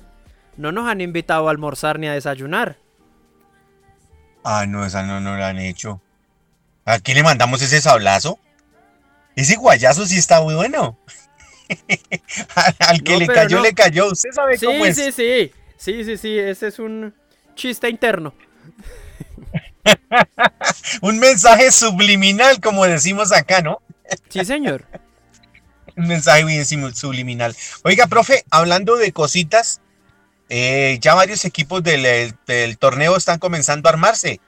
[0.59, 2.77] no nos han invitado a almorzar ni a desayunar.
[4.43, 6.01] Ah, no, esa no nos la han hecho.
[6.83, 8.37] ¿A quién le mandamos ese sablazo?
[9.37, 10.99] Ese guayazo sí está muy bueno.
[12.79, 14.11] al, que le cayó, le cayó.
[14.11, 14.97] Usted sabe cómo es.
[14.97, 16.03] Sí, sí, sí.
[16.03, 17.13] Sí, sí, Ese es un
[17.55, 18.33] chiste interno.
[21.01, 23.81] un mensaje subliminal, como decimos acá, ¿no?
[24.27, 24.83] sí, señor.
[25.95, 27.55] un mensaje bien subliminal.
[27.83, 29.79] Oiga, profe, hablando de cositas,
[30.49, 32.35] eh, ya varios equipos del,
[32.79, 34.41] torneo están comenzando a armarse.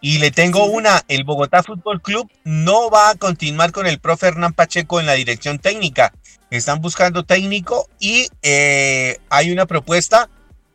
[0.00, 4.26] Y le tengo una, el Bogotá Fútbol Club no va a continuar con el profe
[4.26, 6.12] Hernán Pacheco en la dirección técnica.
[6.50, 10.28] Están buscando técnico y eh, hay una propuesta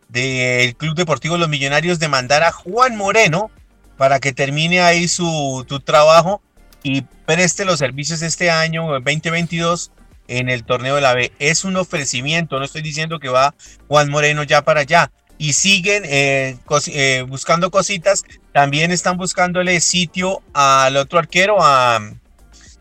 [0.09, 3.51] del Club Deportivo Los Millonarios de mandar a Juan Moreno
[3.97, 6.41] para que termine ahí su, su trabajo
[6.83, 9.91] y preste los servicios este año 2022
[10.31, 11.31] en el torneo de la B.
[11.39, 13.53] Es un ofrecimiento, no estoy diciendo que va
[13.87, 15.11] Juan Moreno ya para allá.
[15.37, 18.23] Y siguen eh, eh, buscando cositas.
[18.53, 21.99] También están buscándole sitio al otro arquero, a.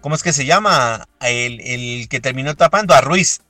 [0.01, 1.09] ¿Cómo es que se llama?
[1.21, 3.41] El, el que terminó tapando, a Ruiz.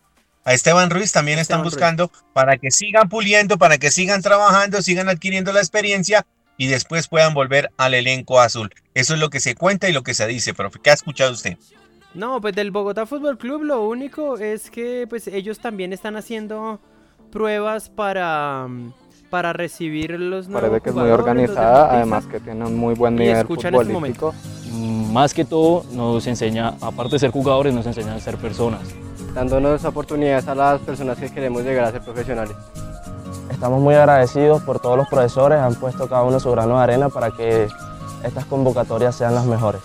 [0.44, 5.08] A Esteban Ruiz también están buscando para que sigan puliendo, para que sigan trabajando, sigan
[5.08, 6.24] adquiriendo la experiencia
[6.56, 8.72] y después puedan volver al elenco azul.
[8.94, 10.78] Eso es lo que se cuenta y lo que se dice, profe.
[10.82, 11.58] ¿Qué ha escuchado usted?
[12.14, 16.80] No, pues del Bogotá Fútbol Club lo único es que pues ellos también están haciendo
[17.30, 18.66] pruebas para,
[19.30, 23.14] para recibir los nuevos Parece que es muy organizada, además que tiene un muy buen
[23.14, 24.34] nivel este futbolístico.
[24.72, 28.82] Mm, más que todo nos enseña, aparte de ser jugadores, nos enseña a ser personas.
[29.32, 32.56] Dándonos oportunidades a las personas que queremos llegar a ser profesionales.
[33.50, 37.08] Estamos muy agradecidos por todos los profesores, han puesto cada uno su grano de arena
[37.08, 37.68] para que
[38.24, 39.80] estas convocatorias sean las mejores.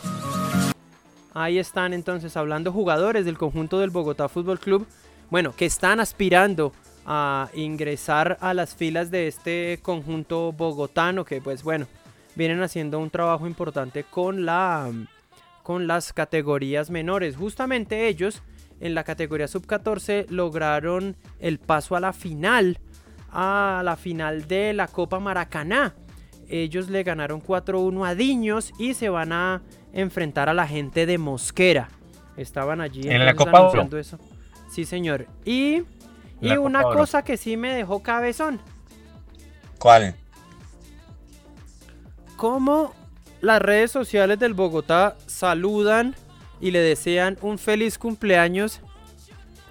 [1.36, 4.88] Ahí están entonces hablando jugadores del conjunto del Bogotá Fútbol Club,
[5.30, 6.72] bueno, que están aspirando
[7.06, 11.88] a ingresar a las filas de este conjunto bogotano que pues bueno,
[12.36, 14.90] vienen haciendo un trabajo importante con la
[15.62, 17.36] con las categorías menores.
[17.36, 18.42] Justamente ellos
[18.80, 22.80] en la categoría sub 14 lograron el paso a la final
[23.30, 25.96] a la final de la Copa Maracaná.
[26.50, 29.62] Ellos le ganaron 4-1 a Diños y se van a
[29.94, 31.90] enfrentar a la gente de Mosquera.
[32.38, 34.20] Estaban allí en la Copa eso.
[34.70, 35.28] Sí, señor.
[35.46, 35.84] Y,
[36.42, 38.60] y una cosa que sí me dejó cabezón.
[39.80, 40.16] ¿Cuál?
[42.36, 42.94] ¿Cómo
[43.42, 46.16] las redes sociales del Bogotá saludan
[46.60, 48.82] y le desean un feliz cumpleaños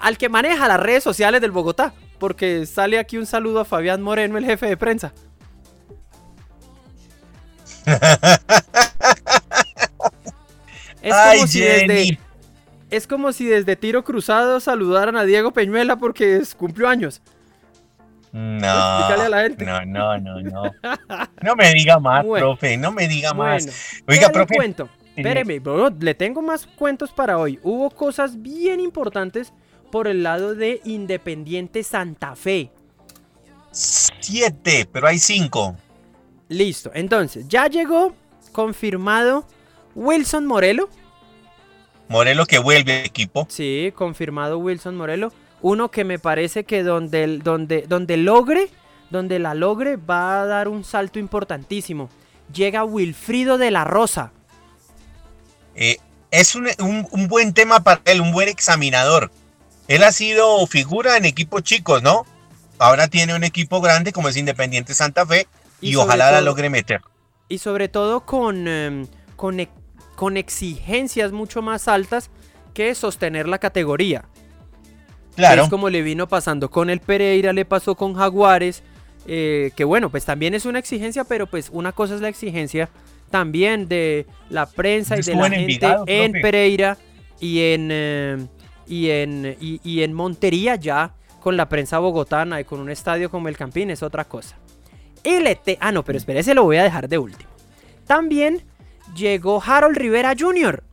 [0.00, 1.92] al que maneja las redes sociales del Bogotá?
[2.18, 5.12] Porque sale aquí un saludo a Fabián Moreno, el jefe de prensa.
[11.04, 12.18] Es como si desde.
[12.90, 17.20] Es como si desde tiro cruzado saludaran a Diego Peñuela porque cumplió años.
[18.32, 19.64] No, a la gente.
[19.64, 20.62] no, no, no, no.
[21.42, 23.68] No me diga más, profe, no me diga más.
[24.08, 24.56] Oiga, profe.
[24.56, 24.88] Cuento.
[25.14, 25.60] Espéreme,
[26.00, 27.60] le tengo más cuentos para hoy.
[27.62, 29.52] Hubo cosas bien importantes
[29.92, 32.72] por el lado de Independiente Santa Fe.
[33.70, 35.76] Siete, pero hay cinco.
[36.48, 38.14] Listo, entonces, ya llegó
[38.52, 39.46] confirmado
[39.94, 40.88] Wilson Morelo.
[42.08, 43.46] Morelo que vuelve al equipo.
[43.48, 45.32] Sí, confirmado Wilson Morelo.
[45.62, 48.68] Uno que me parece que donde, donde, donde logre,
[49.10, 52.10] donde la logre, va a dar un salto importantísimo.
[52.52, 54.32] Llega Wilfrido de la Rosa.
[55.74, 55.96] Eh,
[56.30, 56.68] es un,
[57.28, 59.30] buen tema para él, un buen examinador.
[59.88, 62.26] Él ha sido figura en equipos chicos, ¿no?
[62.78, 65.46] ahora tiene un equipo grande como es Independiente Santa Fe
[65.90, 67.00] y, ojalá la logre meter.
[67.48, 69.06] Y sobre todo con, em,
[69.36, 69.68] con, e-
[70.16, 72.30] con exigencias mucho más altas
[72.72, 74.24] que sostener la categoría.
[75.36, 78.82] Claro, Es como le vino pasando con el Pereira, le pasó con Jaguares.
[79.26, 82.90] eh, que bueno, pues también es una exigencia, pero pues una cosa es la exigencia
[83.30, 86.40] también de la prensa y de la en gente en profe.
[86.42, 86.98] Pereira
[87.40, 88.46] y en, eh,
[88.86, 93.30] y, en, y, y en Montería ya con la prensa bogotana y con un estadio
[93.30, 94.56] como el Campín es otra cosa.
[95.24, 97.50] Te- ah, no, pero espere, ese lo voy a dejar de último.
[98.06, 98.62] También
[99.16, 100.84] llegó Harold Rivera Jr.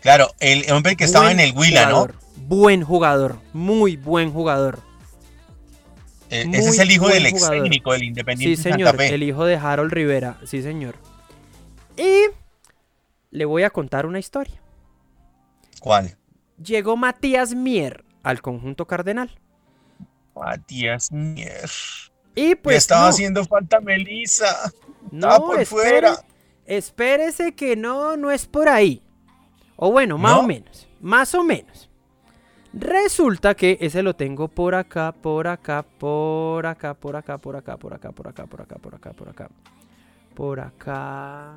[0.00, 2.08] claro, el hombre que estaba Buen en el Huila, ¿no?
[2.36, 4.80] Buen jugador, muy buen jugador.
[6.30, 7.62] Eh, Muy Ese es el hijo del ex jugador.
[7.62, 9.14] técnico del Sí, Independiente señor, Santa Fe.
[9.14, 10.94] el hijo de Harold Rivera, sí, señor.
[11.96, 12.24] Y
[13.30, 14.60] le voy a contar una historia.
[15.80, 16.16] ¿Cuál?
[16.62, 19.30] Llegó Matías Mier al conjunto cardenal.
[20.34, 21.68] Matías Mier.
[22.34, 24.72] Y Pues pues estaba no, haciendo falta Melissa.
[25.10, 26.16] no, estaba por espere- fuera.
[26.66, 29.02] espérese que no, no es por ahí.
[29.76, 30.40] O bueno, más ¿No?
[30.40, 31.88] o menos, más o menos.
[32.72, 37.76] Resulta que ese lo tengo por acá, por acá, por acá, por acá, por acá,
[37.76, 39.48] por acá, por acá, por acá, por acá, por acá.
[40.34, 41.52] Por acá.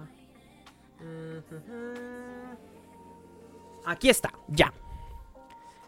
[3.86, 4.74] Aquí está, ya.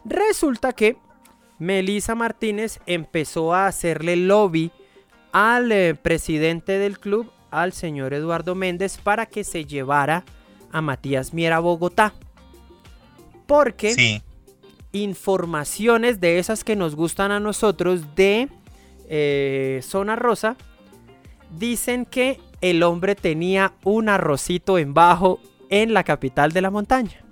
[0.04, 0.96] Resulta que
[1.58, 4.70] Melissa Martínez empezó a hacerle lobby
[5.32, 10.24] al eh, presidente del club, al señor Eduardo Méndez, para que se llevara
[10.72, 12.14] a Matías Miera a Bogotá.
[13.46, 14.22] Porque Sí,
[14.92, 18.48] informaciones de esas que nos gustan a nosotros de
[19.08, 20.56] eh, Zona Rosa
[21.50, 25.40] dicen que el hombre tenía un arrocito en bajo
[25.70, 27.24] en la capital de la montaña.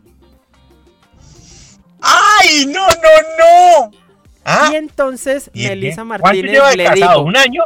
[2.01, 4.05] ¡Ay, no, no, no!
[4.49, 7.64] Ah, y entonces ¿y Melissa Martínez lleva le dijo, ¿Un año?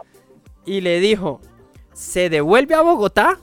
[0.65, 1.41] y le dijo,
[1.93, 3.39] ¿se devuelve a Bogotá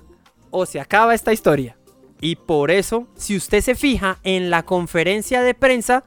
[0.49, 1.77] o se acaba esta historia?
[2.19, 6.03] Y por eso, si usted se fija en la conferencia de prensa,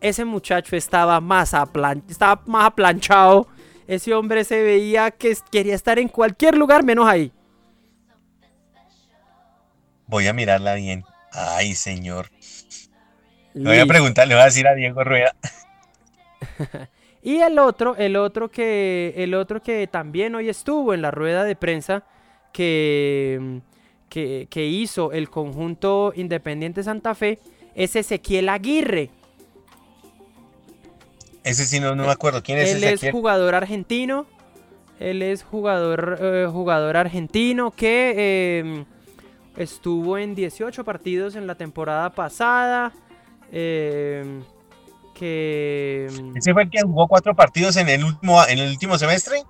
[0.00, 3.48] ese muchacho estaba más, aplan- estaba más aplanchado.
[3.88, 7.32] Ese hombre se veía que quería estar en cualquier lugar menos ahí.
[10.06, 11.04] Voy a mirarla bien.
[11.32, 12.30] Ay, señor.
[13.54, 15.34] Le voy a preguntar, le voy a decir a Diego Rueda.
[17.22, 21.44] Y el otro, el otro que, el otro que también hoy estuvo en la rueda
[21.44, 22.02] de prensa
[22.52, 23.60] que,
[24.08, 27.38] que, que hizo el conjunto Independiente Santa Fe
[27.74, 29.10] es Ezequiel Aguirre.
[31.44, 32.42] Ese sí no, no me acuerdo.
[32.42, 34.26] ¿Quién es Él es jugador argentino.
[34.98, 38.84] Él es jugador, eh, jugador argentino que eh,
[39.56, 42.92] estuvo en 18 partidos en la temporada pasada.
[43.52, 44.42] eh,
[45.20, 49.42] que ¿Ese fue el que jugó cuatro partidos en el último, en el último semestre?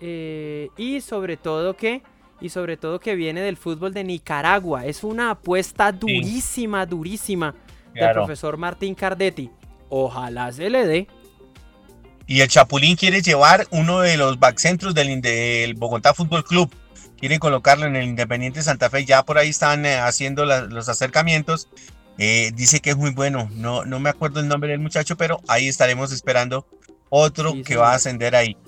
[0.00, 2.02] Eh, y sobre todo que
[2.40, 4.86] y sobre todo que viene del fútbol de Nicaragua.
[4.86, 7.52] Es una apuesta durísima, durísima
[7.92, 8.22] del Claro.
[8.22, 9.50] profesor Martín Cardetti.
[9.90, 11.06] Ojalá se le dé.
[12.26, 16.72] Y el Chapulín quiere llevar uno de los backcentros del, del Bogotá Fútbol Club.
[17.18, 19.04] Quieren colocarlo en el Independiente Santa Fe.
[19.04, 21.68] Ya por ahí están eh, haciendo la- los acercamientos.
[22.18, 23.48] Eh, dice que es muy bueno.
[23.54, 26.66] No, no me acuerdo el nombre del muchacho, pero ahí estaremos esperando
[27.08, 28.54] otro Sí, que va a ascender ahí.
[28.54, 28.60] que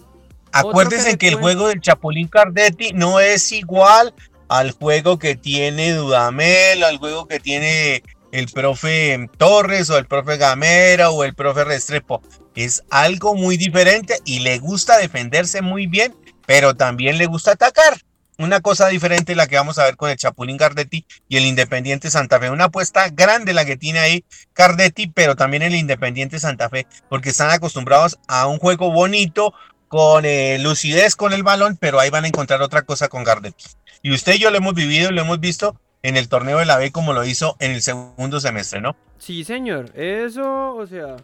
[0.52, 4.14] Acuérdense que, el recuerdo- juego del Chapulín Cardetti no es igual
[4.48, 10.36] al juego que tiene Dudamel, al juego que tiene el profe Torres o el profe
[10.38, 12.22] Gamera o el profe Restrepo.
[12.54, 16.14] Es algo muy diferente y le gusta defenderse muy bien,
[16.46, 17.98] pero también le gusta atacar.
[18.38, 22.10] Una cosa diferente la que vamos a ver con el Chapulín Cardetti y el Independiente
[22.10, 22.50] Santa Fe.
[22.50, 27.30] Una apuesta grande la que tiene ahí Cardetti, pero también el Independiente Santa Fe, porque
[27.30, 29.54] están acostumbrados a un juego bonito,
[29.92, 33.64] con eh, lucidez con el balón, pero ahí van a encontrar otra cosa con Cardetti.
[34.00, 36.64] Y usted y yo lo hemos vivido y lo hemos visto en el torneo de
[36.64, 38.96] la B como lo hizo en el segundo semestre, ¿no?
[39.18, 39.90] Sí, señor.
[39.94, 41.16] Eso, o sea.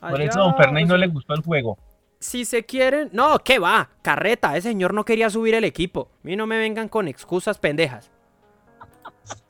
[0.00, 1.78] Por eso a don Fernando o no sea, le gustó el juego.
[2.20, 3.08] Si se quieren.
[3.12, 3.88] No, ¿qué va?
[4.02, 6.10] Carreta, ese señor no quería subir el equipo.
[6.22, 8.10] A mí no me vengan con excusas pendejas.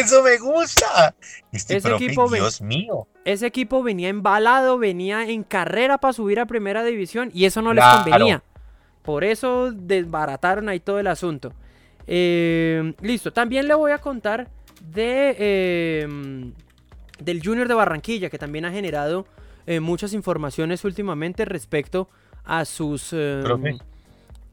[0.00, 1.14] Eso me gusta.
[1.50, 3.08] Este Ese profe, equipo Dios mío.
[3.24, 7.72] Ese equipo venía embalado, venía en carrera para subir a primera división y eso no
[7.72, 8.04] Claro.
[8.04, 8.42] les convenía.
[9.02, 11.52] Por eso desbarataron ahí todo el asunto.
[12.06, 14.48] Eh, listo, también le voy a contar
[14.80, 16.52] de eh,
[17.18, 19.26] del Junior de Barranquilla, que también ha generado
[19.68, 22.08] eh, muchas informaciones últimamente respecto
[22.44, 23.10] a sus...
[23.12, 23.76] eh, Profe.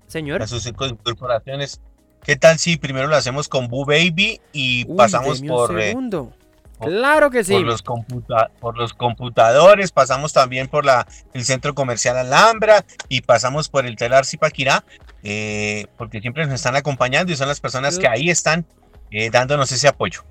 [0.07, 0.41] señor.
[0.43, 1.79] A sus incorporaciones.
[2.21, 5.79] ¿Qué tal si primero lo hacemos con Boo Baby y Uy, pasamos por...
[5.79, 6.33] eh, segundo.
[6.81, 7.53] Claro que sí.
[7.53, 7.83] Por los,
[8.59, 13.95] por los computadores, pasamos también por la, el centro comercial Alhambra y pasamos por el
[13.95, 14.83] telar Zipaquirá,
[15.23, 18.65] eh, porque siempre nos están acompañando y son las personas que ahí están
[19.11, 20.25] eh, dándonos ese apoyo.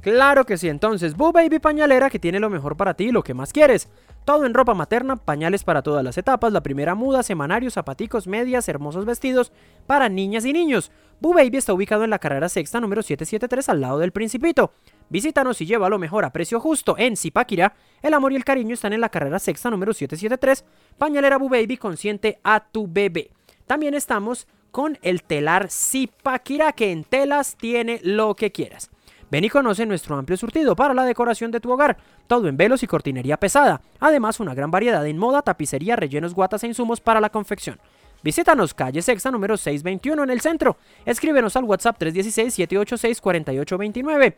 [0.00, 3.34] Claro que sí, entonces Boo Baby Pañalera que tiene lo mejor para ti, lo que
[3.34, 3.88] más quieres.
[4.24, 8.68] Todo en ropa materna, pañales para todas las etapas, la primera muda, semanarios, zapaticos, medias,
[8.68, 9.50] hermosos vestidos
[9.86, 10.92] para niñas y niños.
[11.20, 14.72] Boo Baby está ubicado en la carrera sexta número 773 al lado del Principito.
[15.08, 17.74] Visítanos y lleva lo mejor a precio justo en Zipaquirá.
[18.02, 20.64] El amor y el cariño están en la carrera sexta número 773.
[20.96, 23.30] Pañalera Boo Baby consiente a tu bebé.
[23.66, 28.90] También estamos con el telar Zipaquirá que en telas tiene lo que quieras.
[29.30, 32.82] Ven y conoce nuestro amplio surtido para la decoración de tu hogar, todo en velos
[32.82, 33.80] y cortinería pesada.
[34.00, 37.78] Además, una gran variedad en moda, tapicería, rellenos, guatas e insumos para la confección.
[38.22, 40.76] Visítanos, calle Sexta número 621 en el centro.
[41.06, 44.34] Escríbenos al WhatsApp 316-786-4829.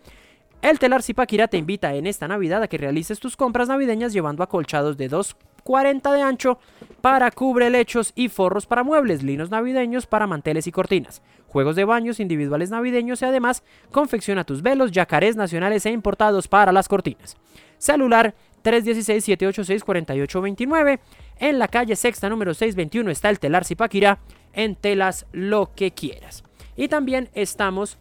[0.63, 4.45] El telar Zipaquira te invita en esta Navidad a que realices tus compras navideñas llevando
[4.45, 6.59] acolchados de 2,40 de ancho
[7.01, 11.21] para cubrelechos y forros para muebles, linos navideños para manteles y cortinas,
[11.53, 16.73] juegos de baños individuales navideños y además confecciona tus velos, yacarés nacionales e importados para
[16.73, 17.37] las cortinas.
[17.77, 18.35] Celular
[18.65, 20.99] 316-786-4829.
[21.39, 24.19] En la calle Sexta número 621 está el telar Zipaquirá
[24.55, 26.43] en telas lo que quieras.
[26.75, 27.99] Y también estamos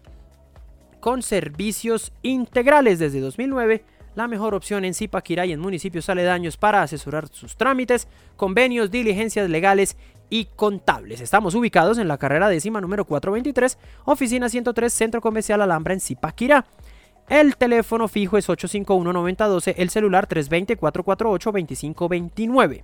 [1.02, 3.84] con servicios integrales desde 2009,
[4.16, 9.50] la mejor opción en Zipaquirá y en municipios aledaños para asesorar sus trámites, convenios, diligencias
[9.50, 9.98] legales
[10.30, 11.22] y contables.
[11.22, 16.66] Estamos ubicados en la carrera décima número 423, oficina 103, Centro Comercial Alhambra en Zipaquirá.
[17.30, 22.84] El teléfono fijo es 851-9012, el celular 320-448-2529.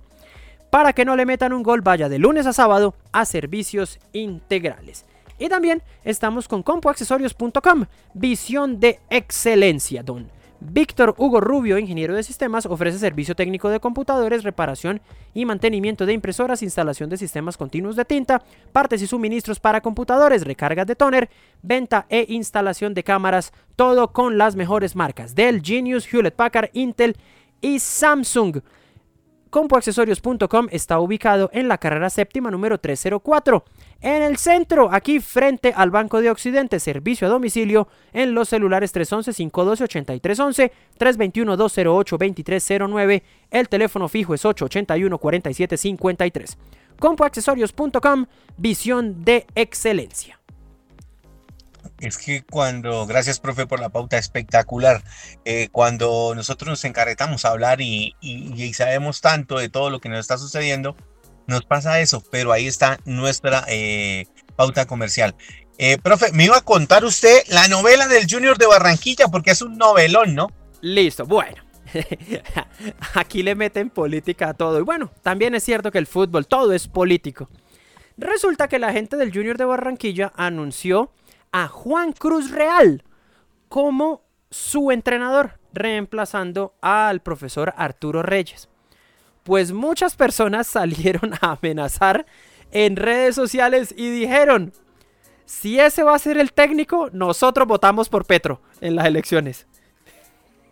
[0.70, 5.04] Para que no le metan un gol, vaya de lunes a sábado a servicios integrales.
[5.38, 10.37] Y también estamos con compoaccesorios.com, visión de excelencia, don.
[10.60, 15.00] Víctor Hugo Rubio, ingeniero de sistemas, ofrece servicio técnico de computadores, reparación
[15.32, 18.42] y mantenimiento de impresoras, instalación de sistemas continuos de tinta,
[18.72, 21.30] partes y suministros para computadores, recargas de toner,
[21.62, 27.16] venta e instalación de cámaras, todo con las mejores marcas Dell, Genius, Hewlett Packard, Intel
[27.60, 28.60] y Samsung.
[29.50, 33.64] Compoaccesorios.com está ubicado en la carrera séptima número 304.
[34.00, 38.94] En el centro, aquí frente al Banco de Occidente, servicio a domicilio en los celulares
[38.94, 46.56] 311-512-8311, 321-208-2309, el teléfono fijo es 881-4753.
[46.98, 48.26] Compoaccesorios.com,
[48.56, 50.37] visión de excelencia
[52.00, 55.02] es que cuando, gracias profe por la pauta espectacular,
[55.44, 58.14] eh, cuando nosotros nos encarretamos a hablar y,
[58.74, 60.96] sabemos tanto de todo lo que nos está sucediendo,
[61.46, 64.26] nos pasa eso, pero ahí está nuestra eh,
[64.56, 65.34] pauta comercial.
[65.78, 69.62] Eh, profe, me iba a contar usted la novela del Junior de Barranquilla, porque es
[69.62, 70.48] un novelón, ¿no?
[70.80, 71.62] Listo, bueno.
[73.14, 74.78] Aquí le meten política a todo.
[74.78, 77.48] Y bueno, también es cierto que el fútbol, todo es político.
[78.18, 81.12] Resulta que la gente del Junior de Barranquilla anunció
[81.52, 83.04] a Juan Cruz Real
[83.68, 88.68] como su entrenador, reemplazando al profesor Arturo Reyes.
[89.42, 92.26] Pues muchas personas salieron a amenazar
[92.70, 94.72] en redes sociales y dijeron,
[95.46, 99.66] si ese va a ser el técnico, nosotros votamos por Petro en las elecciones.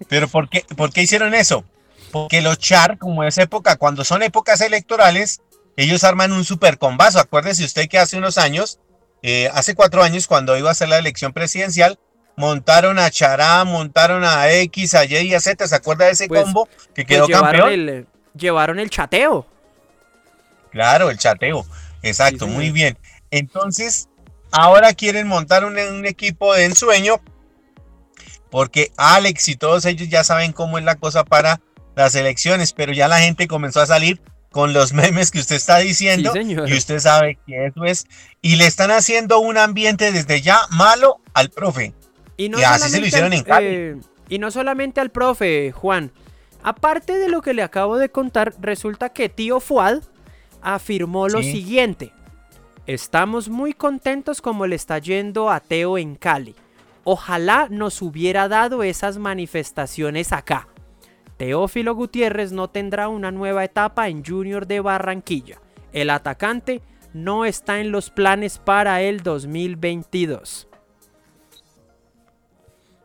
[0.09, 1.65] Pero ¿por qué, por qué hicieron eso?
[2.13, 5.41] Porque los char, como es época, cuando son épocas electorales,
[5.77, 7.19] ellos arman un super combazo.
[7.19, 8.79] Acuérdese usted que hace unos años
[9.29, 11.99] eh, hace cuatro años, cuando iba a ser la elección presidencial,
[12.37, 15.67] montaron a Chará, montaron a X, a Y y a Z.
[15.67, 17.73] ¿Se acuerda de ese pues, combo que pues quedó llevaron campeón?
[17.73, 18.07] El,
[18.37, 19.45] llevaron el chateo.
[20.71, 21.67] Claro, el chateo.
[22.03, 22.97] Exacto, muy bien.
[23.33, 24.09] Entonces,
[24.53, 27.21] ahora quieren montar un, un, equipo de ensueño
[28.49, 31.61] porque Alex y todos ellos ya saben cómo es la cosa para
[31.97, 34.21] las elecciones, pero ya la gente comenzó a salir
[34.57, 38.07] con los memes que usted está diciendo y usted sabe que eso es
[38.41, 41.93] y le están haciendo un ambiente desde ya malo al profe.
[42.39, 43.67] Y, no así se lo hicieron en Cali.
[43.67, 43.97] Eh,
[44.31, 46.11] y no solamente al profe, Juan.
[46.63, 50.03] Aparte de lo que le acabo de contar, resulta que tío Fuad
[50.63, 52.15] afirmó lo siguiente.
[52.87, 56.55] Estamos muy contentos como le está yendo a Teo en Cali.
[57.05, 60.67] Ojalá nos hubiera dado esas manifestaciones acá.
[61.37, 65.61] Teófilo Gutiérrez no tendrá una nueva etapa en Junior de Barranquilla.
[65.93, 66.83] El atacante
[67.13, 70.69] no está en los planes para el 2022.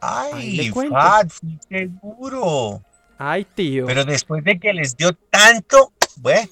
[0.02, 1.30] Ay, Fat,
[1.70, 2.82] seguro.
[3.18, 3.86] Ay, tío.
[3.86, 6.50] Pero después de que les dio tanto, bueno.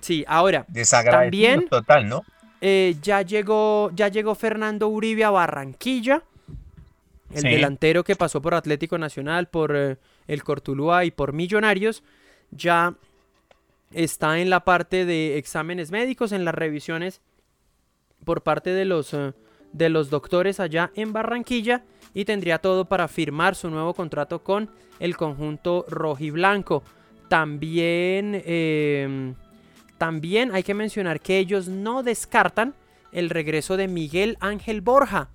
[0.00, 0.66] Sí, ahora.
[1.10, 2.24] También, total, ¿no?
[2.60, 6.22] Eh, ya llegó, ya llegó Fernando Uribe a Barranquilla.
[7.32, 12.02] El delantero que pasó por Atlético Nacional, por eh, el Cortuluá y por Millonarios,
[12.50, 12.94] ya
[13.92, 17.20] está en la parte de exámenes médicos, en las revisiones
[18.24, 19.32] por parte de los, eh,
[19.72, 24.70] de los doctores allá en Barranquilla y tendría todo para firmar su nuevo contrato con
[24.98, 26.82] el conjunto rojiblanco.
[27.28, 29.34] También, em,
[29.98, 32.74] también hay que mencionar que ellos no descartan
[33.12, 35.28] el regreso de Miguel Ángel Borja.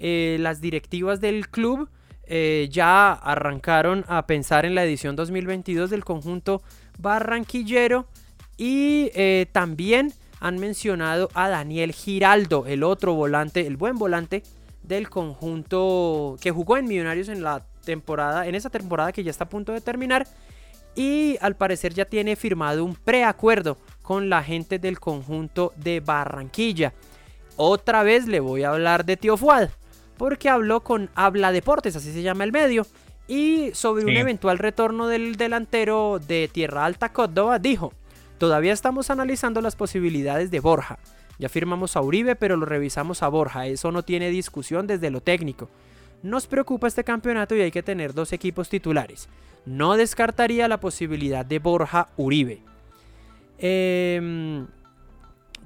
[0.00, 1.88] Eh, las directivas del club
[2.24, 6.62] eh, ya arrancaron a pensar en la edición 2022 del conjunto
[6.98, 8.06] barranquillero
[8.56, 14.42] y eh, también han mencionado a Daniel Giraldo, el otro volante, el buen volante
[14.82, 19.44] del conjunto que jugó en Millonarios en la temporada, en esa temporada que ya está
[19.44, 20.26] a punto de terminar
[20.94, 26.92] y al parecer ya tiene firmado un preacuerdo con la gente del conjunto de Barranquilla.
[27.56, 29.68] Otra vez le voy a hablar de Tío Fuad,
[30.20, 32.86] porque habló con Habla Deportes, así se llama el medio,
[33.26, 37.94] y sobre un eventual retorno del delantero de Tierra Alta Córdoba dijo,
[38.36, 40.98] todavía estamos analizando las posibilidades de Borja.
[41.38, 45.22] Ya firmamos a Uribe, pero lo revisamos a Borja, eso no tiene discusión desde lo
[45.22, 45.70] técnico.
[46.22, 49.26] Nos preocupa este campeonato y hay que tener dos equipos titulares.
[49.64, 52.60] No descartaría la posibilidad de Borja Uribe.
[53.56, 54.66] Em,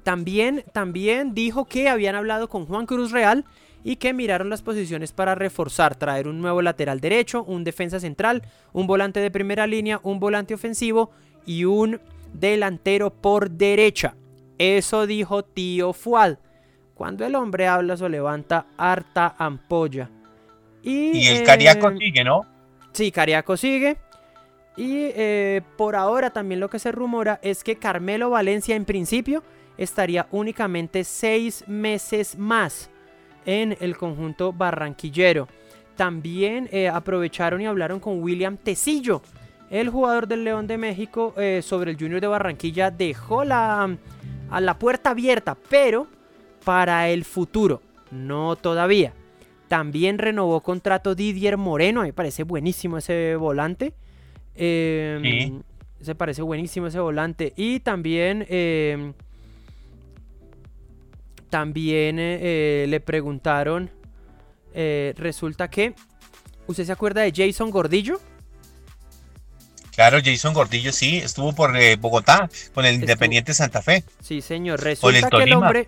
[0.03, 3.43] también, también dijo que habían hablado con Juan Cruz Real
[3.87, 8.41] y que miraron las posiciones para reforzar, traer un nuevo lateral derecho, un defensa central,
[8.73, 11.11] un volante de primera línea, un volante ofensivo
[11.45, 12.01] y un
[12.33, 14.15] delantero por derecha.
[14.57, 16.37] Eso dijo tío Fuad.
[16.95, 20.09] Cuando el hombre habla se levanta harta ampolla.
[20.81, 22.41] Y, el Cariaco eh, sigue, ¿no?
[22.91, 23.97] Sí, Cariaco sigue.
[24.75, 29.43] Y eh, por ahora también lo que se rumora es que Carmelo Valencia en principio
[29.77, 32.89] estaría únicamente seis meses más
[33.45, 35.47] en el conjunto barranquillero.
[35.95, 39.21] También eh, aprovecharon y hablaron con William Tecillo,
[39.69, 42.91] el jugador del León de México, sobre el Junior de Barranquilla.
[42.91, 43.97] Dejó la,
[44.49, 46.07] a la puerta abierta, pero
[46.63, 47.81] para el futuro,
[48.11, 49.13] no todavía.
[49.67, 53.93] También renovó contrato Didier Moreno, me parece buenísimo ese volante.
[54.55, 55.51] Eh,
[56.01, 57.53] Se parece buenísimo ese volante.
[57.55, 59.13] Y también, em,
[61.55, 63.89] también eh, eh, le preguntaron,
[64.73, 65.95] eh, resulta que,
[66.67, 68.19] ¿usted se acuerda de Jason Gordillo?
[69.93, 74.03] Claro, Jason Gordillo sí, estuvo por Bogotá con el Independiente Santa Fe.
[74.21, 74.81] Sí, señor.
[74.81, 75.87] Resulta que el hombre,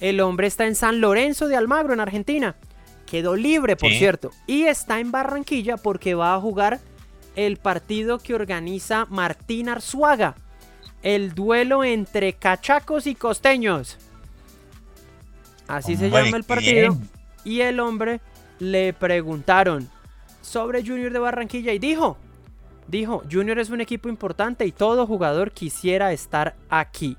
[0.00, 2.56] el hombre está en San Lorenzo de Almagro, en Argentina.
[3.06, 4.32] Quedó libre, por cierto.
[4.48, 6.80] Y está en Barranquilla porque va a jugar
[7.36, 10.34] el partido que organiza Martín Arzuaga.
[11.04, 13.96] El duelo entre cachacos y costeños.
[15.68, 16.98] Así se llama el partido.
[17.44, 18.20] Y el hombre
[18.58, 19.88] le preguntaron
[20.40, 22.16] sobre Junior de Barranquilla y dijo,
[22.86, 27.16] dijo, Junior es un equipo importante y todo jugador quisiera estar aquí.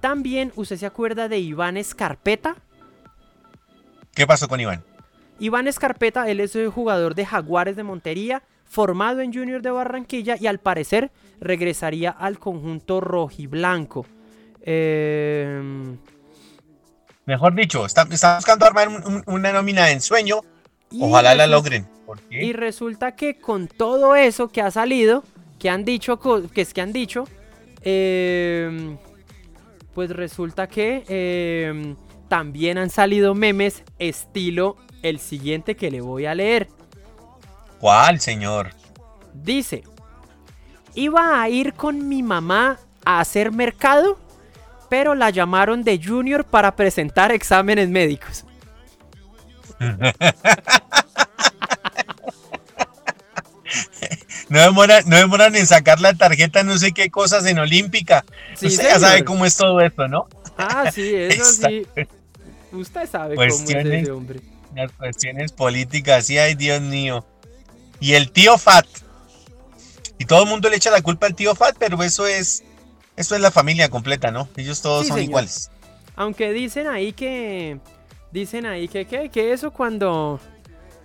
[0.00, 2.56] También, ¿usted se acuerda de Iván Escarpeta?
[4.14, 4.82] ¿Qué pasó con Iván?
[5.38, 10.36] Iván Escarpeta, él es el jugador de Jaguares de Montería, formado en Junior de Barranquilla
[10.40, 14.06] y al parecer regresaría al conjunto rojiblanco.
[14.62, 15.98] Em,
[17.24, 18.88] Mejor dicho, está, buscando armar
[19.26, 20.40] una nómina de ensueño.
[21.00, 21.86] Ojalá la logren.
[22.30, 25.24] Y resulta que con todo eso que ha salido,
[25.58, 26.18] que han dicho,
[26.52, 27.24] que es que han dicho,
[27.82, 28.98] em,
[29.94, 31.96] pues resulta que em,
[32.28, 36.68] también han salido memes estilo el siguiente que le voy a leer.
[37.78, 38.70] ¿Cuál, señor?
[39.34, 39.82] Dice,
[40.94, 44.18] iba a ir con mi mamá a hacer mercado,
[44.92, 48.44] pero la llamaron de junior para presentar exámenes médicos.
[54.50, 58.22] No demoran, no demoran en sacar la tarjeta, no sé qué cosas en Olímpica.
[58.60, 60.28] Usted ya sabe cómo es todo esto, ¿no?
[60.58, 61.86] Ah, sí, eso sí.
[62.70, 64.40] Usted sabe cómo es ese hombre.
[64.74, 67.24] Las cuestiones políticas, sí, ay, Dios mío.
[67.98, 68.86] Y el tío Fat.
[70.18, 72.62] Y todo el mundo le echa la culpa al tío Fat, pero eso es,
[73.16, 74.48] eso es la familia completa, ¿no?
[74.56, 75.70] Ellos todos son iguales.
[76.16, 77.78] Aunque dicen ahí que,
[78.30, 80.40] dicen ahí que, que, eso cuando,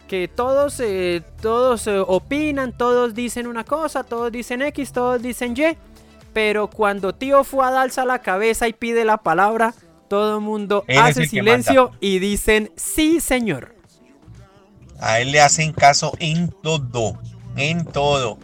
[0.08, 5.56] que todos, eh, todos eh, opinan, todos dicen una cosa, todos dicen X, todos dicen
[5.58, 5.78] Y,
[6.34, 9.74] pero cuando tío Fuad alza la cabeza y pide la palabra,
[10.08, 13.76] todo el mundo hace silencio y dicen sí, señor.
[15.00, 17.20] A él le hacen caso en todo,
[17.56, 18.40] en todo.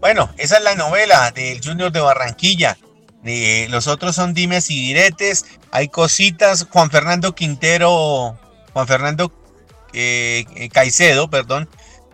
[0.00, 2.78] Bueno, esa es la novela del Junior de Barranquilla.
[3.68, 5.46] Los otros son dimes y diretes.
[5.70, 6.66] Hay cositas.
[6.70, 8.38] Juan Fernando Quintero,
[8.72, 9.32] Juan Fernando
[9.92, 11.68] eh, Caicedo, perdón,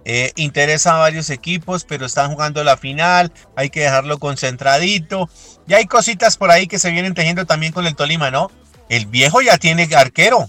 [0.06, 5.30] eh, interesa a varios equipos, pero están jugando la final, hay que dejarlo concentradito.
[5.66, 8.50] Y hay cositas por ahí que se vienen tejiendo también con el Tolima, ¿no?
[8.90, 10.48] El viejo ya tiene arquero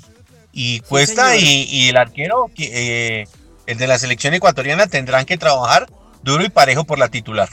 [0.52, 3.26] y Cuesta y, el arquero, eh,
[3.66, 5.88] el de la selección ecuatoriana, tendrán que trabajar
[6.22, 7.50] duro y parejo por la titular.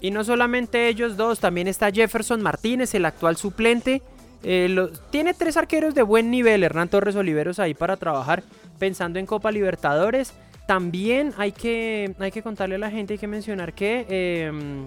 [0.00, 4.02] Y no solamente ellos dos, también está Jefferson Martínez, el actual suplente.
[4.42, 8.42] Eh, tiene tres arqueros de buen nivel, Hernán Torres Oliveros ahí para trabajar
[8.78, 10.32] pensando en Copa Libertadores.
[10.66, 14.84] También hay que, hay que contarle a la gente, hay que mencionar que, em,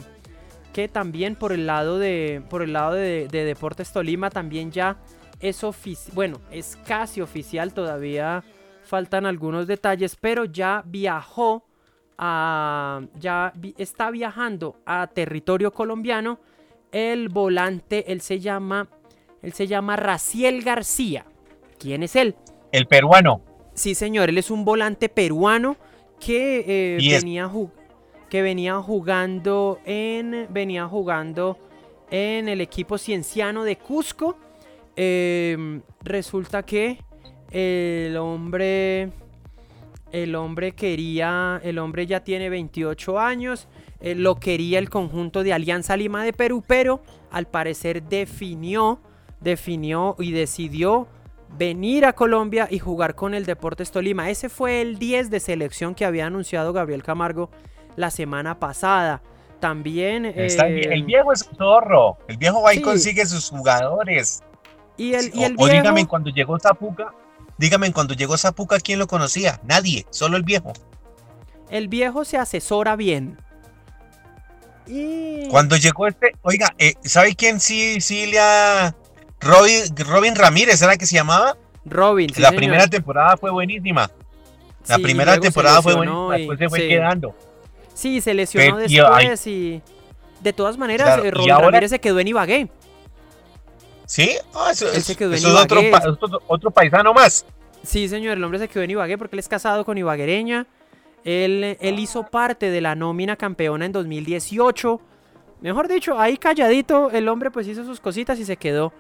[0.74, 4.98] que también por el lado de, por el lado de, Deportes Tolima también ya
[5.40, 8.44] es oficial, bueno, es casi oficial, todavía
[8.84, 11.66] faltan algunos detalles, pero ya viajó
[12.26, 16.40] a, ya está viajando a territorio colombiano
[16.94, 18.88] el volante, él se llama,
[19.42, 21.26] él se llama Raciel García.
[21.78, 22.36] ¿Quién es él?
[22.72, 23.42] El peruano.
[23.74, 25.76] Sí, señor, él es un volante peruano
[26.18, 27.52] que eh, venía
[28.30, 31.58] que venía jugando en venía jugando
[32.10, 34.38] en el equipo cienciano de Cusco.
[34.96, 37.00] Em, resulta que
[37.52, 39.12] el hombre
[40.14, 43.68] el hombre quería el hombre ya tiene 28 años
[44.00, 47.02] eh, lo quería el conjunto de Alianza Lima de Perú pero
[47.32, 49.02] al parecer definió
[49.42, 51.08] definió y decidió
[51.58, 54.30] venir a Colombia y jugar con el Deportes Tolima.
[54.30, 57.50] Ese fue el 10 de selección que había anunciado Gabriel Camargo
[57.96, 59.22] la semana pasada.
[59.60, 60.26] También...
[60.26, 62.18] el viejo es zorro.
[62.28, 64.44] El viejo va y consigue sus jugadores.
[64.98, 67.14] Y el, y el o, dígame cuando llegó Zapuca,
[67.58, 69.60] dígame cuando llegó Zapuca, ¿quién lo conocía?
[69.64, 70.74] Nadie, solo el viejo.
[71.70, 73.38] El viejo se asesora bien.
[74.86, 75.48] Y...
[75.50, 78.96] Cuando llegó este, oiga, eh, ¿sabe quién sí, sí le ha
[79.40, 81.58] Robin, Ramírez, ¿era que se llamaba?
[81.86, 82.32] Robin.
[82.38, 84.10] la primera temporada fue buenísima.
[84.88, 87.36] La primera temporada fue buenísima, después se fue quedando.
[87.94, 89.82] Sí, se lesionó después y...
[90.42, 92.70] De todas maneras, eh, Robin Ramírez se quedó en Ibagué.
[94.06, 94.32] ¿Sí?
[94.54, 94.88] Ah, eso,
[95.18, 97.46] quedó en Otro, otro, paisano más.
[97.84, 100.68] Sí, señor, el hombre se quedó en Ibagué porque él es casado con ibaguereña.
[101.24, 105.02] Él, él hizo parte de la nómina campeona en 2018.
[105.62, 108.92] Mejor dicho, ahí calladito, el hombre pues hizo sus cositas y se quedó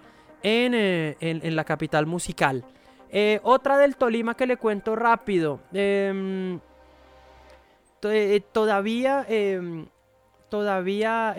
[0.45, 2.65] eh, en, la capital musical.
[3.09, 5.61] Eh, otra del Tolima que le cuento rápido.
[5.71, 6.59] Em,
[8.03, 9.87] eh, todavía em,
[10.49, 11.29] todavía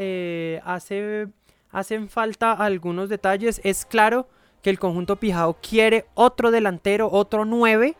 [0.65, 1.29] hace,
[1.75, 3.61] hacen falta algunos detalles.
[3.65, 4.29] Es claro
[4.63, 7.97] que el conjunto Pijao quiere otro delantero, otro 9,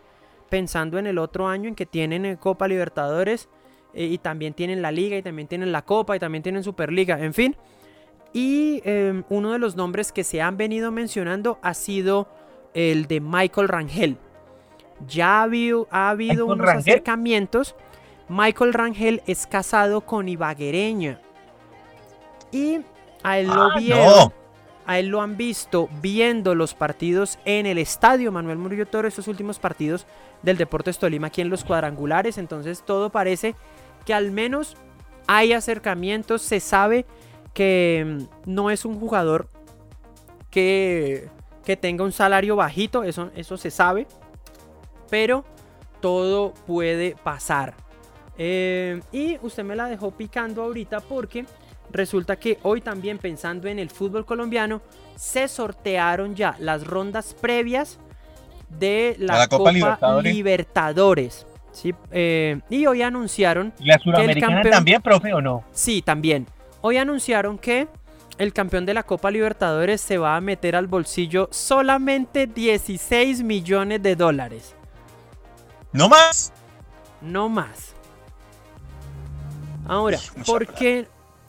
[0.49, 3.51] pensando en el otro año en que tienen Copa Libertadores
[3.93, 7.19] y también tienen la Liga y también tienen la Copa y también tienen Superliga.
[7.23, 7.57] En fin,
[8.33, 12.29] y em, uno de los nombres que se han venido mencionando ha sido
[12.75, 14.17] el de Michael Rangel.
[15.07, 17.75] Ya ha habido, ha habido unos acercamientos.
[18.29, 21.21] Michael Rangel es casado con Ibaguereña.
[22.51, 22.81] Y
[23.25, 24.33] a él lo ah,
[24.87, 29.27] A él lo han visto viendo los partidos en el estadio Manuel Murillo Toro, estos
[29.27, 30.07] últimos partidos
[30.43, 32.39] del Deportes Tolima aquí en los cuadrangulares.
[32.39, 33.57] Entonces todo parece
[34.05, 34.77] que al menos
[35.27, 37.07] hay acercamientos, se sabe
[37.55, 39.49] que mm, no es un jugador
[40.51, 41.31] que,
[41.65, 44.07] que tenga un salario bajito, eso, eso se sabe,
[45.09, 45.45] pero
[46.01, 47.75] todo puede pasar.
[48.37, 51.47] Eh, y usted me la dejó picando ahorita porque
[51.91, 54.83] resulta que hoy también pensando en el fútbol colombiano,
[55.17, 57.99] se sortearon ya las rondas previas
[58.69, 59.73] de la, Copa,
[60.23, 61.47] Libertadores.
[62.11, 63.73] Eh, y hoy anunciaron...
[63.81, 65.65] la Suramericana también, profe, o no?
[65.73, 66.47] Sí, también.
[66.81, 67.89] Hoy anunciaron que
[68.39, 74.03] el campeón de la Copa Libertadores se va a meter al bolsillo solamente 16 millones
[74.03, 74.75] de dólares.
[75.93, 76.53] ¿No más?
[77.21, 77.95] No más.
[79.87, 81.07] Ahora, ¿por qué?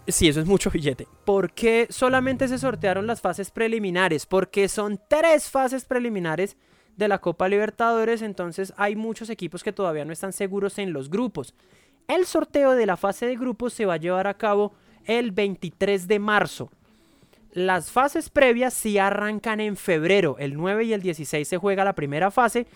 [0.08, 1.08] Sí, eso es mucho billete.
[1.26, 4.26] ¿Por qué solamente se sortearon las fases preliminares?
[4.26, 6.58] Porque son tres fases preliminares
[6.98, 11.10] de la Copa Libertadores, entonces hay muchos equipos que todavía no están seguros en los
[11.10, 11.54] grupos.
[12.08, 14.74] El sorteo de la fase de grupos se va a llevar a cabo
[15.06, 16.70] el 23 de marzo.
[17.52, 20.36] Las fases previas sí arrancan en febrero.
[20.40, 22.68] El 9 y el 16 se juega la primera fase.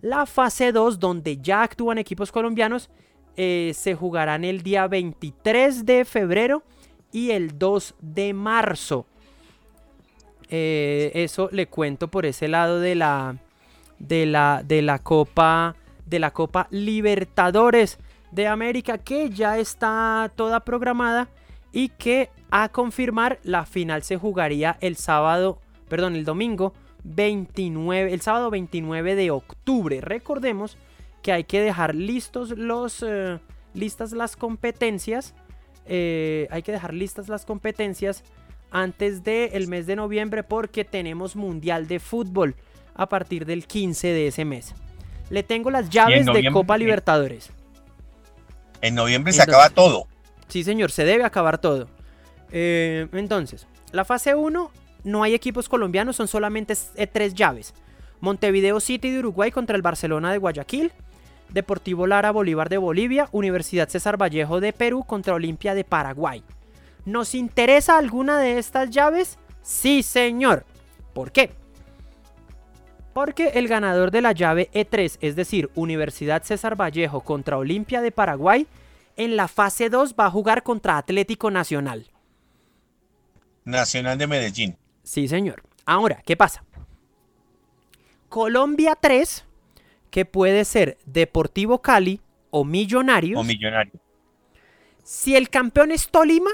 [0.00, 2.90] La fase 2, donde ya actúan equipos colombianos,
[3.36, 6.62] eh, se jugarán el día 23 de febrero
[7.12, 9.06] y el 2 de marzo.
[10.48, 13.36] Eh, eso le cuento por ese lado de la,
[13.98, 17.98] de la, de la Copa de la Copa Libertadores
[18.32, 21.28] de América que ya está toda programada
[21.72, 25.58] y que a confirmar la final se jugaría el sábado,
[25.88, 26.74] perdón, el domingo
[27.04, 30.00] 29, el sábado 29 de octubre.
[30.02, 30.76] Recordemos
[31.22, 33.38] que hay que dejar listos los, eh,
[33.74, 35.34] listas las competencias.
[35.86, 38.22] eh, hay que dejar listas las competencias
[38.70, 42.54] antes del mes de noviembre porque tenemos Mundial de Fútbol
[42.94, 44.74] a partir del 15 de ese mes.
[45.30, 46.78] Le tengo las llaves de Copa?
[46.78, 47.50] Libertadores.
[48.80, 50.06] En noviembre se Entonces- acaba todo.
[50.48, 51.88] Sí, señor, se debe acabar todo.
[52.50, 54.70] Eh, entonces, la fase 1
[55.04, 56.74] no hay equipos colombianos, son solamente
[57.12, 57.74] tres llaves.
[58.20, 60.92] Montevideo City de Uruguay contra el Barcelona de Guayaquil.
[61.52, 63.28] Deportivo Lara Bolívar de Bolivia.
[63.32, 66.42] Universidad César Vallejo de Perú contra Olimpia de Paraguay.
[67.04, 69.38] ¿Nos interesa alguna de estas llaves?
[69.62, 70.64] Sí, señor.
[71.12, 71.50] ¿Por qué?
[73.12, 78.10] Porque el ganador de la llave E3, es decir, Universidad César Vallejo contra Olimpia de
[78.10, 78.66] Paraguay,
[79.16, 82.10] en la fase 2 va a jugar contra Atlético Nacional.
[83.64, 84.78] Nacional de Medellín.
[85.02, 85.62] Sí, señor.
[85.84, 86.64] Ahora, ¿qué pasa?
[88.28, 89.44] Colombia 3,
[90.12, 93.40] que puede ser Deportivo Cali o Millonarios.
[93.40, 93.94] O Millonario.
[95.02, 96.50] si el campeón es Tolima,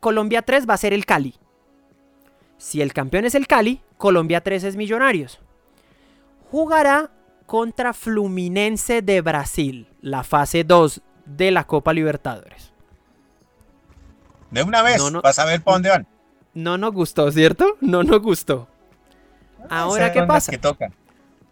[0.00, 1.34] Colombia 3 va a ser el Cali.
[2.56, 5.40] Si el campeón es el Cali, Colombia 3 es Millonarios.
[6.50, 7.10] Jugará
[7.46, 12.72] contra Fluminense de Brasil, la fase 2 de la Copa Libertadores.
[14.52, 15.22] De una vez, No, no.
[15.22, 16.06] vas a ver para dónde van.
[16.54, 17.76] No nos gustó, ¿cierto?
[17.80, 18.68] No nos gustó.
[19.68, 20.52] Ahora, Esas ¿qué pasa?
[20.52, 20.94] Que tocan.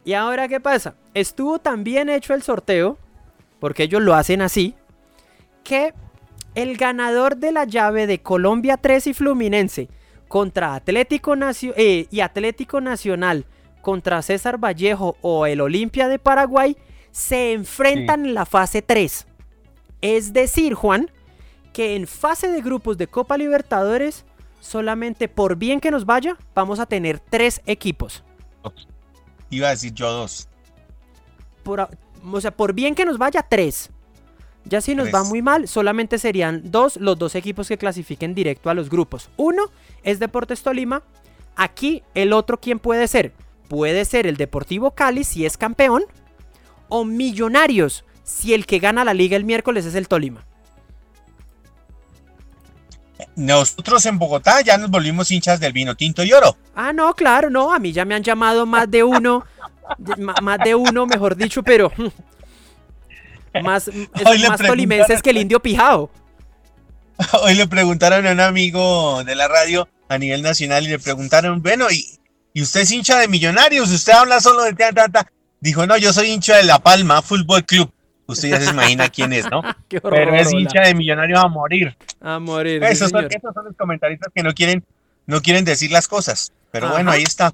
[0.05, 0.95] ¿Y ahora qué pasa?
[1.15, 2.99] Estuvo tan bien hecho el sorteo,
[3.61, 4.75] porque ellos lo hacen así,
[5.63, 5.95] que
[6.55, 9.89] el ganador de la llave de Colombia 3 y Fluminense
[10.29, 11.35] contra Atlético
[11.77, 13.47] eh, y Atlético Nacional
[13.81, 16.77] contra César Vallejo o el Olimpia de Paraguay
[17.11, 19.27] se enfrentan en la fase 3.
[20.01, 21.11] Es decir, Juan,
[21.73, 24.25] que en fase de grupos de Copa Libertadores,
[24.61, 28.25] solamente por bien que nos vaya, vamos a tener tres equipos.
[29.53, 30.49] Iba a decir yo dos.
[31.63, 31.91] por,
[32.25, 33.91] o sea, por bien que nos vaya, tres.
[34.65, 38.71] Ya si nos va muy mal, solamente serían dos los dos equipos que clasifiquen directo
[38.71, 39.29] a los grupos.
[39.37, 39.65] Uno
[40.05, 41.03] es Deportes Tolima.
[41.55, 43.35] Aquí el otro, ¿quién puede ser?
[43.69, 46.05] Puede ser el Deportivo Cali si es campeón.
[46.89, 50.47] O Millonarios si el que gana la liga el miércoles es el Tolima.
[53.37, 56.57] Nosotros en Bogotá ya nos volvimos hinchas del vino tinto y oro.
[56.75, 57.73] Ah, no, claro, no.
[57.73, 59.45] A mí ya me han llamado más de uno.
[60.43, 61.91] más de uno, mejor dicho, pero...
[63.63, 66.11] Más, es- Hoy le más tolimenses que el indio pijao.
[67.43, 71.61] Hoy le preguntaron a un amigo de la radio a nivel nacional y le preguntaron,
[71.63, 72.19] bueno, ¿y,
[72.55, 73.91] y usted es hincha de millonarios?
[73.91, 75.31] ¿Usted habla solo de ta, ta, ta?
[75.61, 77.93] Dijo, no, yo soy hincha de La Palma Fútbol Club.
[78.33, 79.63] Usted ya se imagina quién es, ¿no?
[79.89, 81.97] Qué Pero es horror, hincha de millonarios a morir.
[82.21, 82.83] A morir.
[82.85, 83.37] sí, Esos son, señor.
[83.37, 84.85] esos son los comentaristas que no quieren,
[85.27, 86.53] no quieren decir las cosas.
[86.71, 87.53] Pero bueno, ahí está.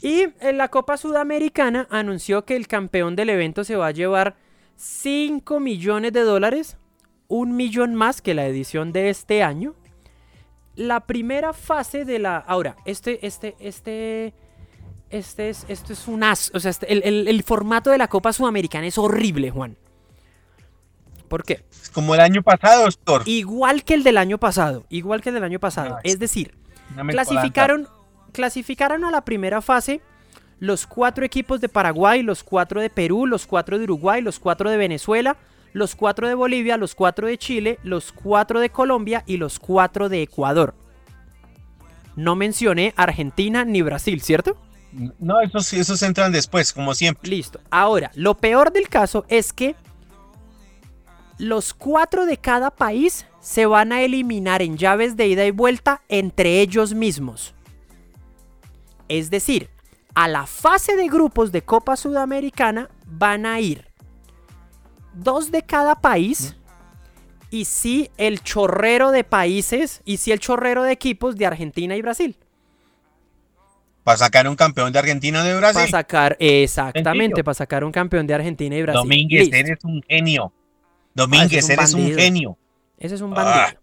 [0.00, 4.36] Y en la Copa Sudamericana anunció que el campeón del evento se va a llevar
[4.76, 6.76] 5 millones de dólares,
[7.28, 9.74] un millón más que la edición de este año.
[10.74, 12.36] La primera fase de la.
[12.38, 14.34] Ahora, este, este, este.
[15.10, 16.50] Este es, esto es un as.
[16.54, 19.76] O sea, este- el, el- el formato de la Copa Sudamericana es horrible, Juan.
[21.32, 21.64] ¿Por qué?
[21.94, 23.22] Como el año pasado, doctor.
[23.24, 24.84] Igual que el del año pasado.
[24.90, 25.94] Igual que el del año pasado.
[25.96, 26.54] Ah, Es decir,
[27.08, 27.88] clasificaron,
[28.32, 30.02] clasificaron a la primera fase
[30.58, 34.68] los cuatro equipos de Paraguay, los cuatro de Perú, los cuatro de Uruguay, los cuatro
[34.68, 35.38] de Venezuela,
[35.72, 40.10] los cuatro de Bolivia, los cuatro de Chile, los cuatro de Colombia y los cuatro
[40.10, 40.74] de Ecuador.
[42.14, 44.58] No mencioné Argentina ni Brasil, ¿cierto?
[45.18, 47.30] No, esos, esos entran después, como siempre.
[47.30, 47.58] Listo.
[47.70, 49.74] Ahora, lo peor del caso es que
[51.42, 56.00] los cuatro de cada país se van a eliminar en llaves de ida y vuelta
[56.08, 57.52] entre ellos mismos.
[59.08, 59.68] Es decir,
[60.14, 63.88] a la fase de grupos de Copa Sudamericana van a ir
[65.14, 66.54] dos de cada país
[67.50, 72.02] y sí el chorrero de países y sí el chorrero de equipos de Argentina y
[72.02, 72.36] Brasil.
[74.04, 75.90] Para sacar un campeón de Argentina de Para Brasil.
[75.90, 77.44] sacar, exactamente, Sencillo.
[77.44, 79.00] para sacar un campeón de Argentina y Brasil.
[79.00, 79.56] Domínguez, Listo.
[79.56, 80.52] eres un genio.
[81.14, 82.56] Domínguez, eres un genio.
[82.98, 83.42] Ese es un Ah.
[83.44, 83.80] bandido.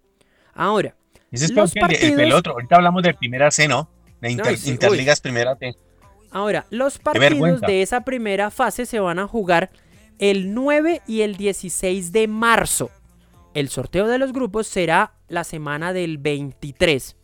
[0.54, 0.96] Ahora,
[1.32, 2.54] Ese es Los que el, el partidos- pelotro.
[2.54, 3.88] Ahorita hablamos de primera C, ¿no?
[4.20, 4.72] De Inter- Ay, sí, uy.
[4.74, 5.76] Interligas primera C.
[6.32, 9.70] ahora, los partidos de esa primera fase se van a jugar
[10.18, 12.90] el 9 y el 16 de marzo.
[13.54, 17.16] El sorteo de los grupos será la semana del 23.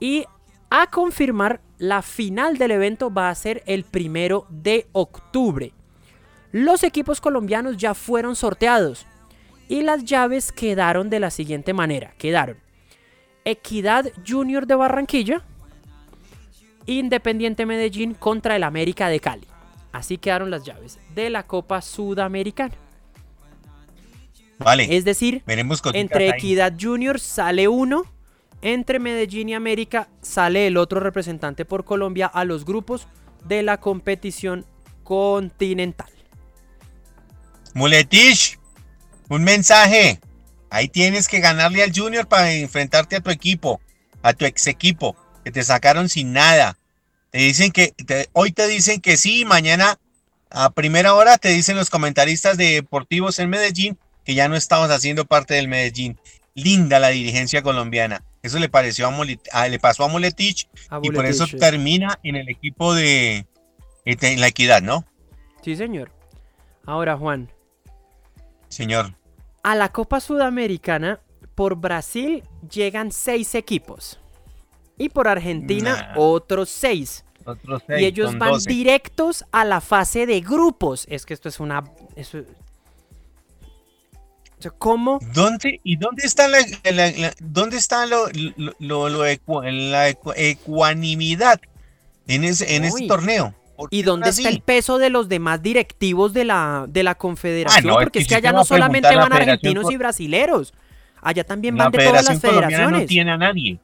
[0.00, 0.24] Y
[0.70, 5.72] a confirmar, la final del evento va a ser el primero de octubre.
[6.52, 9.06] Los equipos colombianos ya fueron sorteados
[9.70, 12.12] y las llaves quedaron de la siguiente manera.
[12.18, 12.56] Quedaron
[13.44, 15.44] Equidad Junior de Barranquilla,
[16.86, 19.46] Independiente Medellín contra el América de Cali.
[19.92, 22.74] Así quedaron las llaves de la Copa Sudamericana.
[24.58, 24.96] Vale.
[24.96, 26.28] Es decir, veremos entre.
[26.28, 28.04] Equidad Junior sale uno,
[28.62, 33.06] entre Medellín y América sale el otro representante por Colombia a los grupos
[33.44, 34.66] de la competición
[35.04, 36.10] continental.
[37.72, 38.59] Muletich,
[39.30, 40.20] un mensaje.
[40.68, 43.80] Ahí tienes que ganarle al Junior para enfrentarte a tu equipo,
[44.22, 46.76] a tu ex equipo, que te sacaron sin nada.
[47.30, 49.98] Te dicen que, te- hoy te dicen que sí, mañana
[50.50, 54.90] a primera hora te dicen los comentaristas de deportivos en Medellín que ya no estamos
[54.90, 56.18] haciendo parte del Medellín.
[56.54, 58.22] Linda la dirigencia colombiana.
[58.42, 61.56] Eso le pareció a, Molet- a- le pasó a Moletich A y por eso sí.
[61.56, 63.46] termina en el equipo de
[64.04, 65.04] en la equidad, ¿no?
[65.62, 66.10] Sí, señor.
[66.86, 67.50] Ahora, Juan,
[68.68, 69.14] Señor.
[69.62, 71.20] A la Copa Sudamericana
[71.54, 74.18] por Brasil llegan seis equipos.
[74.96, 76.18] Y por Argentina Nah.
[76.20, 77.24] otros seis.
[77.44, 78.68] Otros y ellos van 12.
[78.70, 81.06] directos a la fase de grupos.
[81.08, 81.84] Es que esto es una...
[82.16, 82.42] eso-
[84.76, 85.20] ¿Cómo?
[85.32, 90.10] ¿Dónde, ¿Y dónde está la, la- la- dónde está lo, lo, lo- lo ecu- la
[90.10, 91.58] ecu- ecuanimidad
[92.26, 93.54] en ese, en ese torneo?
[93.80, 94.42] ¿Por ¿Y dónde así?
[94.42, 97.84] está el peso de los demás directivos de la, de la confederación?
[97.86, 99.96] Ah, no, es Porque que es que allá no a solamente la van argentinos y
[99.96, 100.74] brasileros.
[101.22, 103.08] Allá también La van de todas las Federación Colombiana no federaciones.
[103.08, 103.80] tiene a nadie.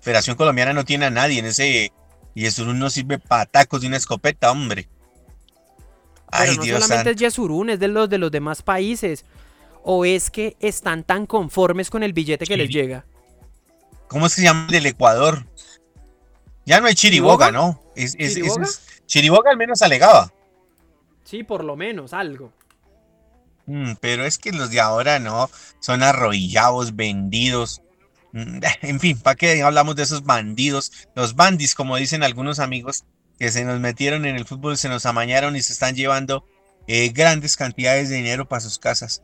[0.00, 1.92] Federación Colombiana no tiene a nadie en ese.
[2.34, 4.88] Y eso no sirve para tacos de una escopeta, hombre.
[6.30, 9.24] Pero Ay, no Dios solamente es Yesurún, es de los de los demás países.
[9.82, 13.04] ¿O es que están tan conformes con el billete que les llega?
[14.08, 15.46] ¿Cómo es que se llama el del Ecuador?
[16.64, 17.50] Ya no es Chiriboga, ¿Chiriboga?
[17.52, 17.82] ¿no?
[17.96, 18.64] Es, ¿Chiriboga?
[18.64, 20.32] es- Chiriboga al menos alegaba.
[21.24, 22.52] Sí, por lo menos, algo.
[23.66, 25.50] Mm, pero es que los de ahora no,
[25.80, 27.82] son arrollados, vendidos.
[28.32, 30.92] Mm, En fin, ¿para qué hablamos de esos bandidos?
[31.14, 33.04] Los bandis, como dicen algunos amigos,
[33.38, 36.44] que se nos metieron en el fútbol, se nos amañaron y se están llevando
[36.86, 39.22] eh, grandes cantidades de dinero para sus casas.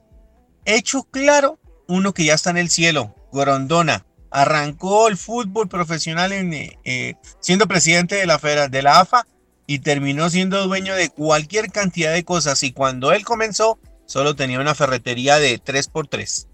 [0.64, 6.52] Hecho claro, uno que ya está en el cielo, Gorondona, arrancó el fútbol profesional en,
[6.52, 9.26] eh, eh, siendo presidente de la, federa- de la AFA
[9.66, 12.62] y terminó siendo dueño de cualquier cantidad de cosas.
[12.62, 16.46] Y cuando él comenzó, solo tenía una ferretería de 3x3.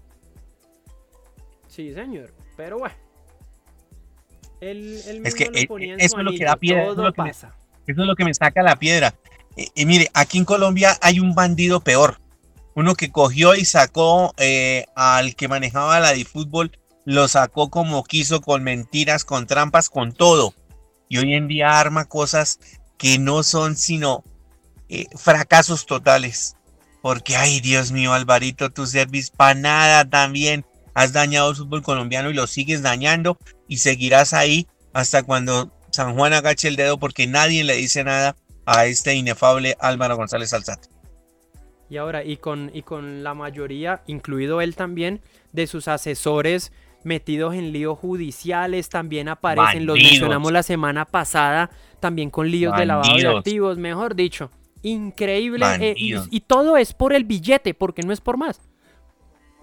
[1.67, 2.33] Sí, señor.
[2.57, 2.95] Pero bueno.
[4.61, 7.21] Él, él Es que, eso es lo que da piedra, eso es Todo lo que
[7.21, 7.55] me- pasa.
[7.87, 9.13] Eso es lo que me saca la piedra.
[9.55, 12.19] Y, y mire, aquí en Colombia hay un bandido peor.
[12.73, 18.03] Uno que cogió y sacó eh, al que manejaba la de fútbol, lo sacó como
[18.03, 20.53] quiso, con mentiras, con trampas, con todo.
[21.07, 22.59] Y hoy en día arma cosas
[22.97, 24.23] que no son sino
[24.89, 26.55] eh, fracasos totales.
[27.01, 30.65] Porque, ay, Dios mío, Alvarito, tu servis para nada también.
[30.95, 33.37] Has dañado el fútbol colombiano y lo sigues dañando
[33.67, 38.35] y seguirás ahí hasta cuando San Juan agache el dedo porque nadie le dice nada
[38.65, 40.87] a este inefable Álvaro González Alzate.
[41.89, 46.71] Y ahora, y con, y con la mayoría, incluido él también, de sus asesores
[47.05, 52.85] metidos en líos judiciales, también aparecen, los mencionamos la semana pasada, también con líos de
[52.87, 54.51] lavado de activos, mejor dicho.
[54.81, 55.65] Increíble.
[55.81, 55.93] eh,
[56.31, 58.59] y todo es por el billete, porque no es por más.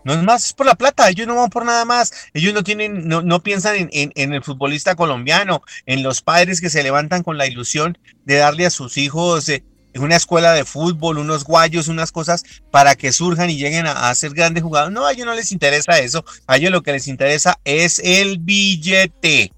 [0.04, 2.64] No es más, es por la plata, ellos no van por nada más, ellos no
[2.64, 6.82] tienen, no, no piensan en, en- en el futbolista colombiano, en los padres que se
[6.82, 9.62] levantan con la ilusión de darle a sus hijos eh,
[9.98, 14.14] una escuela de fútbol, unos guayos, unas cosas para que surjan y lleguen a, a
[14.14, 14.94] ser grandes jugadores.
[14.94, 18.38] No, a ellos no les interesa eso, a ellos lo que les interesa es el
[18.38, 19.52] billete.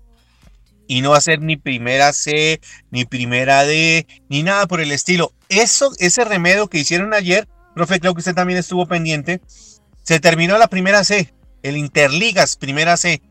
[0.87, 2.61] Y no ser ni primera C,
[2.91, 5.32] ni primera D, ni nada por el estilo.
[5.49, 9.41] Eso, ese remedio que hicieron ayer, profe, creo que usted también estuvo pendiente,
[10.03, 11.32] se terminó la primera C,
[11.62, 13.22] el Interligas, primera C.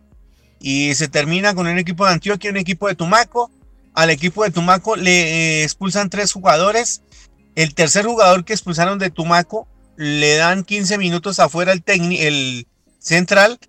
[0.59, 3.51] Y se termina con un equipo de Antioquia, un equipo de Tumaco.
[3.93, 7.01] Al equipo de Tumaco le eh, expulsan tres jugadores.
[7.55, 12.67] El tercer jugador que expulsaron de Tumaco le dan 15 minutos afuera el, técnico, el
[12.99, 13.59] central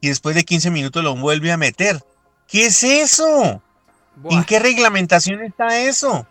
[0.00, 2.00] y después de 15 minutos lo vuelve a meter.
[2.46, 3.62] ¿Qué es eso?
[4.16, 4.34] Buah.
[4.38, 6.26] ¿En qué reglamentación está eso?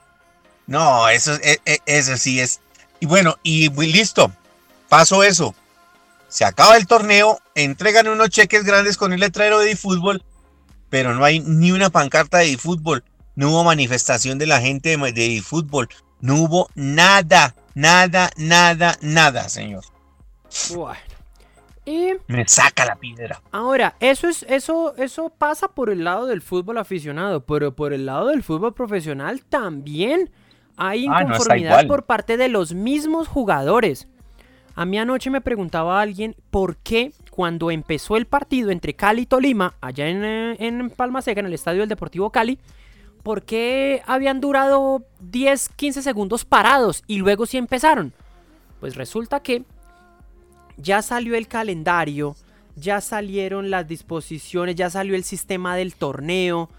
[0.68, 2.62] No, eso, es- e- e- eso sí es.
[2.99, 4.32] Y bueno, y listo.
[4.88, 5.56] Paso eso.
[6.30, 10.24] Se acaba el torneo, entregan unos cheques grandes con el letrero de fútbol,
[10.89, 13.04] pero no hay ni una pancarta de fútbol.
[13.36, 15.90] No hubo manifestación de la gente de, de fútbol.
[16.20, 19.84] No hubo nada, nada, nada, nada, señor.
[20.76, 21.00] Bueno.
[21.84, 23.42] Y Me saca la piedra.
[23.52, 28.06] Ahora, eso es, eso, eso pasa por el lado del fútbol aficionado, pero por el
[28.06, 30.30] lado del fútbol profesional también
[30.78, 34.08] hay Ah, no, inconformidad por parte de los mismos jugadores.
[34.76, 39.26] A mí anoche me preguntaba alguien por qué cuando empezó el partido entre Cali y
[39.26, 42.60] Tolima, allá en, eh, en Palma Seca, en el estadio del Deportivo Cali,
[43.24, 48.13] ¿por qué habían durado 10, 15 segundos parados y luego sí empezaron?
[48.80, 49.63] Pues resulta que
[50.78, 52.36] ya salió el calendario,
[52.76, 56.69] ya salieron las disposiciones, ya salió el sistema del torneo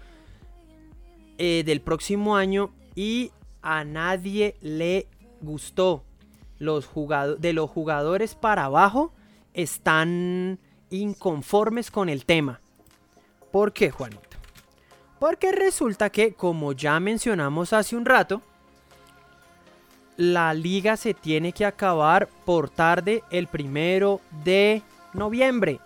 [1.37, 3.31] eh, del próximo año y
[3.61, 5.07] a nadie le
[5.41, 6.03] gustó.
[6.59, 6.89] Los
[7.39, 9.11] de los jugadores para abajo
[9.53, 12.61] están inconformes con el tema.
[13.51, 14.32] ¿Por qué, Juanito?
[15.23, 18.41] Porque resulta que, como ya mencionamos hace un rato,
[20.17, 24.81] la liga se tiene que acabar por tarde el primero de
[25.13, 25.79] noviembre.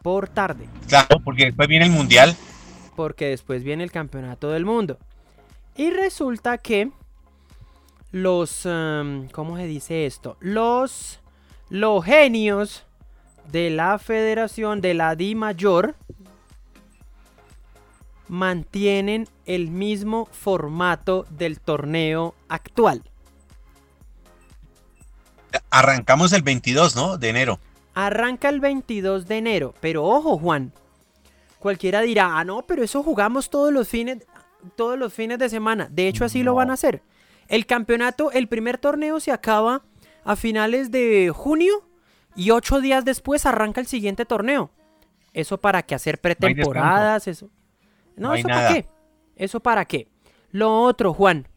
[0.00, 0.68] Por tarde.
[0.86, 2.36] Claro, porque después viene el mundial.
[2.94, 4.96] Porque después viene el campeonato del mundo.
[5.74, 6.88] Y resulta que
[8.12, 8.64] los...
[8.64, 10.36] Em, ¿Cómo se dice esto?
[10.38, 11.20] Los...
[11.68, 12.86] Los genios
[13.50, 15.96] de la federación de la Di Mayor
[18.32, 23.02] mantienen el mismo formato del torneo actual.
[25.68, 27.18] Arrancamos el 22, ¿no?
[27.18, 27.60] De enero.
[27.92, 30.72] Arranca el 22 de enero, pero ojo, Juan.
[31.58, 34.26] Cualquiera dirá, ah, no, pero eso jugamos todos los fines,
[34.76, 35.88] todos los fines de semana.
[35.90, 37.02] De hecho, así lo van a hacer.
[37.48, 39.82] El campeonato, el primer torneo se acaba
[40.24, 41.86] a finales de junio
[42.34, 44.70] y ocho días después arranca el siguiente torneo.
[45.34, 47.50] Eso para que hacer pretemporadas, eso.
[48.16, 48.86] No, eso para qué.
[49.36, 50.08] Eso para qué.
[50.50, 51.48] Lo otro, Juan.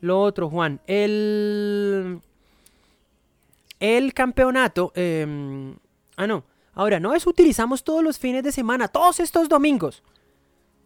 [0.00, 0.80] Lo otro, Juan.
[0.86, 2.20] El.
[3.80, 4.92] El campeonato.
[4.94, 5.76] Em,
[6.16, 6.44] ah, no.
[6.74, 10.02] Ahora, no es utilizamos todos los fines de semana, todos estos domingos.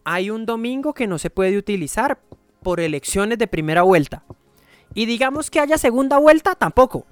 [0.03, 2.19] Hay un domingo que no se puede utilizar
[2.61, 4.23] por elecciones de primera vuelta.
[4.93, 7.05] Y digamos que haya segunda vuelta, tampoco.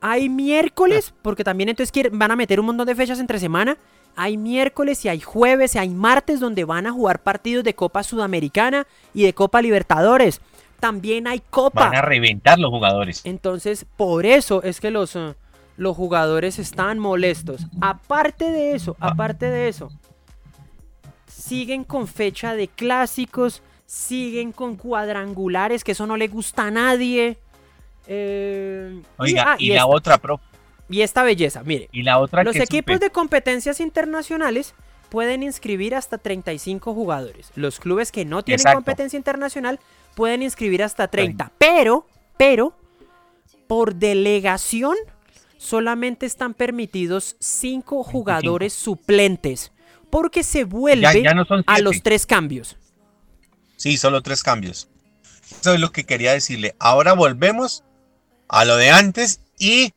[0.00, 3.76] Hay miércoles, porque también entonces van a meter un montón de fechas entre semana.
[4.22, 8.02] Hay miércoles y hay jueves y hay martes donde van a jugar partidos de Copa
[8.02, 10.42] Sudamericana y de Copa Libertadores.
[10.78, 11.86] También hay Copa.
[11.86, 13.22] Van a reventar los jugadores.
[13.24, 15.32] Entonces, por eso es que los, uh,
[15.78, 17.66] los jugadores están molestos.
[17.80, 19.90] Aparte de eso, aparte de eso,
[21.26, 27.38] siguen con fecha de clásicos, siguen con cuadrangulares, que eso no le gusta a nadie.
[28.06, 30.38] Eh, Oiga, y, ah, la otra, pro.
[30.90, 31.88] Y esta belleza, mire.
[31.92, 34.74] Y la otra Los equipos de competencias internacionales
[35.08, 37.50] pueden inscribir hasta 35 jugadores.
[37.54, 39.78] Los clubes que no tienen competencia internacional
[40.14, 41.52] pueden inscribir hasta 30.
[41.58, 42.76] Pero, pero,
[43.68, 44.96] por delegación,
[45.58, 49.72] solamente están permitidos 5 jugadores suplentes.
[50.10, 51.24] Porque se vuelve
[51.66, 52.76] a los tres cambios.
[53.76, 54.88] Sí, solo tres cambios.
[55.60, 56.74] Eso es lo que quería decirle.
[56.80, 57.84] Ahora volvemos
[58.48, 59.92] a lo de antes y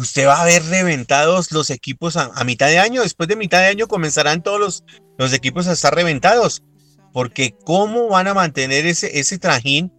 [0.00, 3.02] usted va a ver reventados los equipos a, mitad de año.
[3.02, 4.84] Después de mitad de año comenzarán todos los,
[5.18, 6.62] los equipos a estar reventados.
[7.12, 9.92] Porque ¿cómo van a mantener ese, ese trajín?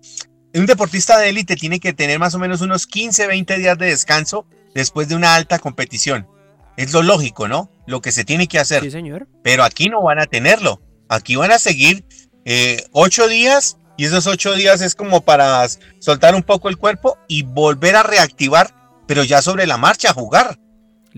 [0.54, 3.88] Un deportista de élite tiene que tener más o menos unos 15, 20 días de
[3.88, 6.28] descanso después de una alta competición.
[6.78, 7.70] Es lo lógico, ¿no?
[7.86, 8.82] Lo que se tiene que hacer.
[8.82, 9.28] Sí, señor.
[9.44, 10.82] Pero aquí no van a tenerlo.
[11.10, 12.06] Aquí van a seguir
[12.46, 15.68] eh, ocho días y esos ocho días es como para
[16.00, 18.74] soltar un poco el cuerpo y volver a reactivar,
[19.08, 20.58] pero ya sobre la marcha a jugar.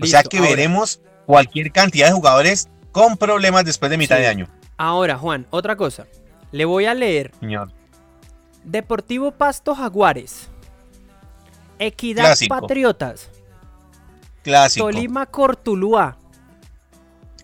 [0.00, 4.48] o sea que veremos cualquier cantidad de jugadores con problemas después de mitad de año.
[4.76, 6.06] Ahora, Juan, otra cosa.
[6.52, 7.32] Le voy a leer.
[7.40, 7.72] Señor.
[8.64, 10.48] Deportivo Pasto Jaguares.
[11.78, 13.30] Equidad Patriotas.
[14.42, 14.86] Clásico.
[14.86, 16.16] Tolima Cortuluá.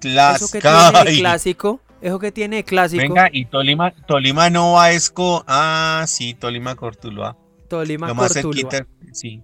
[0.01, 0.59] Clásico.
[1.19, 1.81] clásico.
[2.01, 3.03] Eso que tiene clásico.
[3.03, 5.45] Venga, y Tolima, Tolima no va Esco.
[5.47, 7.37] Ah, sí, Tolima Cortuluá.
[7.69, 9.43] Tolima Lo más cerquita, sí.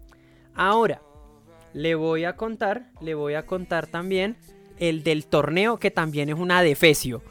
[0.57, 1.03] Ahora,
[1.73, 4.37] le voy a contar, le voy a contar también
[4.79, 7.23] el del torneo que también es una defecio.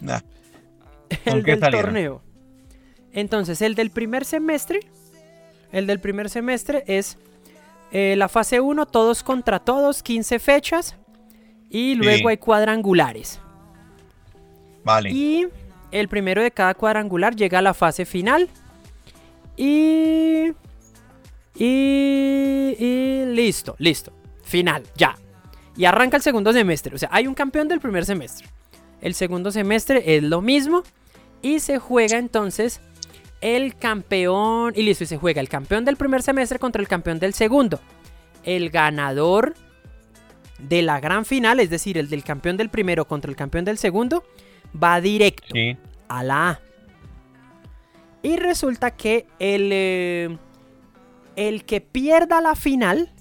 [0.00, 0.20] Nah.
[1.24, 2.22] el del torneo.
[3.12, 4.80] Entonces, el del primer semestre,
[5.72, 7.18] el del primer semestre es
[7.90, 10.96] eh, la fase 1, todos contra todos, 15 fechas.
[11.68, 13.40] Y luego hay cuadrangulares.
[14.84, 15.10] Vale.
[15.10, 15.48] Y
[15.90, 18.48] el primero de cada cuadrangular llega a la fase final.
[19.56, 20.52] Y.
[21.58, 22.76] Y.
[22.78, 24.12] Y listo, listo.
[24.42, 25.16] Final, ya.
[25.76, 26.94] Y arranca el segundo semestre.
[26.94, 28.46] O sea, hay un campeón del primer semestre.
[29.00, 30.82] El segundo semestre es lo mismo.
[31.42, 32.80] Y se juega entonces
[33.40, 34.72] el campeón.
[34.76, 37.80] Y listo, y se juega el campeón del primer semestre contra el campeón del segundo.
[38.44, 39.54] El ganador
[40.58, 43.78] de la gran final, es decir, el del campeón del primero contra el campeón del
[43.78, 44.24] segundo,
[44.82, 45.54] va directo
[46.08, 46.60] a la A.
[48.22, 50.38] Y resulta que el, eh,
[51.36, 53.12] el que pierda la final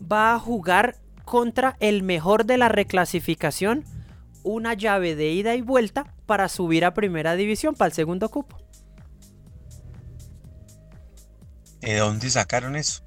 [0.00, 3.84] va a jugar contra el mejor de la reclasificación
[4.44, 8.58] una llave de ida y vuelta para subir a primera división para el segundo cupo.
[11.80, 13.02] ¿De dónde sacaron eso?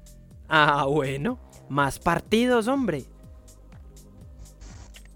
[0.48, 1.38] Ah, bueno.
[1.68, 3.04] Más partidos, hombre.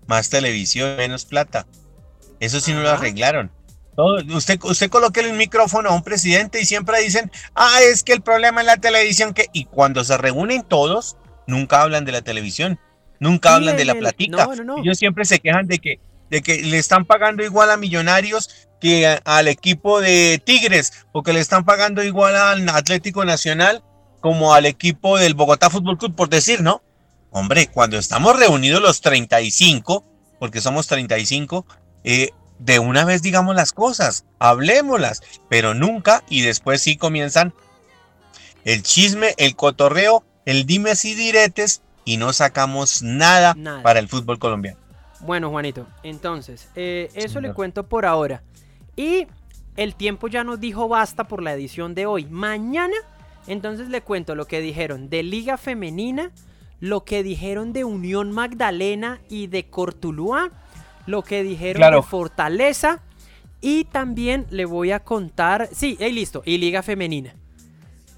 [0.06, 1.66] Más televisión, menos plata.
[2.40, 3.50] Eso sí no lo arreglaron.
[3.96, 8.22] Usted, usted coloque el micrófono a un presidente y siempre dicen, ah, es que el
[8.22, 11.16] problema es la televisión, que y cuando se reúnen todos,
[11.46, 12.78] nunca hablan de la televisión,
[13.20, 14.48] nunca hablan de la platica.
[14.82, 16.00] Ellos siempre se quejan de que,
[16.30, 21.40] de que le están pagando igual a millonarios que al equipo de Tigres, porque le
[21.40, 23.82] están pagando igual al Atlético Nacional
[24.20, 26.82] como al equipo del Bogotá Fútbol Club, por decir, ¿no?
[27.30, 30.04] Hombre, cuando estamos reunidos los 35,
[30.38, 31.66] porque somos 35,
[32.04, 37.52] eh, de una vez digamos las cosas, hablemoslas, pero nunca y después sí comienzan
[38.64, 44.38] el chisme, el cotorreo, el dimes y diretes y no sacamos nada, para el fútbol
[44.38, 44.78] colombiano.
[45.20, 48.42] Bueno, Juanito, entonces, eh, eso le cuento por ahora.
[48.94, 49.26] Y
[49.76, 52.26] el tiempo ya nos dijo basta por la edición de hoy.
[52.26, 52.94] Mañana,
[53.46, 56.30] entonces le cuento lo que dijeron de Liga Femenina,
[56.80, 60.50] lo que dijeron de Unión Magdalena y de Cortuluá,
[61.06, 63.02] lo que dijeron de Fortaleza.
[63.60, 65.70] Y también le voy a contar.
[65.72, 66.42] Sí, ahí listo.
[66.44, 67.34] Y Liga Femenina.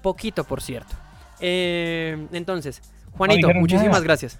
[0.01, 0.93] Poquito, por cierto.
[1.39, 2.81] Eh, entonces,
[3.11, 4.39] Juanito, muchísimas gracias.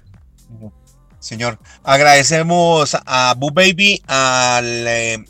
[1.19, 4.87] Señor, agradecemos a Boo Baby, al.
[4.87, 5.25] Eh, eh,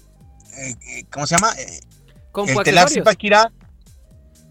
[1.11, 1.53] ¿Cómo se llama?
[2.31, 2.77] Compu el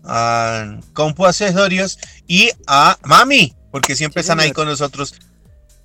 [0.09, 5.14] a Compu Accesorios y a Mami, porque siempre están ahí con nosotros.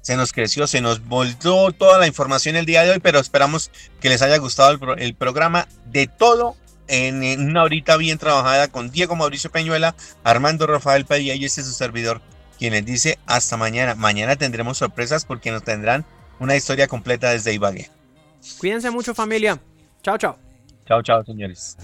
[0.02, 3.70] Se nos creció, se nos volvió toda la información el día de hoy, pero esperamos
[4.00, 6.56] que les haya gustado el, programa de todo
[6.88, 11.68] en, una horita bien trabajada con Diego Mauricio Peñuela, Armando Rafael Padilla y este es
[11.68, 12.22] su servidor,
[12.58, 13.94] quien les dice hasta mañana.
[13.94, 16.04] Mañana tendremos sorpresas porque nos tendrán
[16.40, 17.90] una historia completa desde Ibagué.
[18.60, 19.60] Cuídense mucho familia.
[20.02, 20.38] Chao, chao.
[20.88, 21.78] Chao, chao, señores.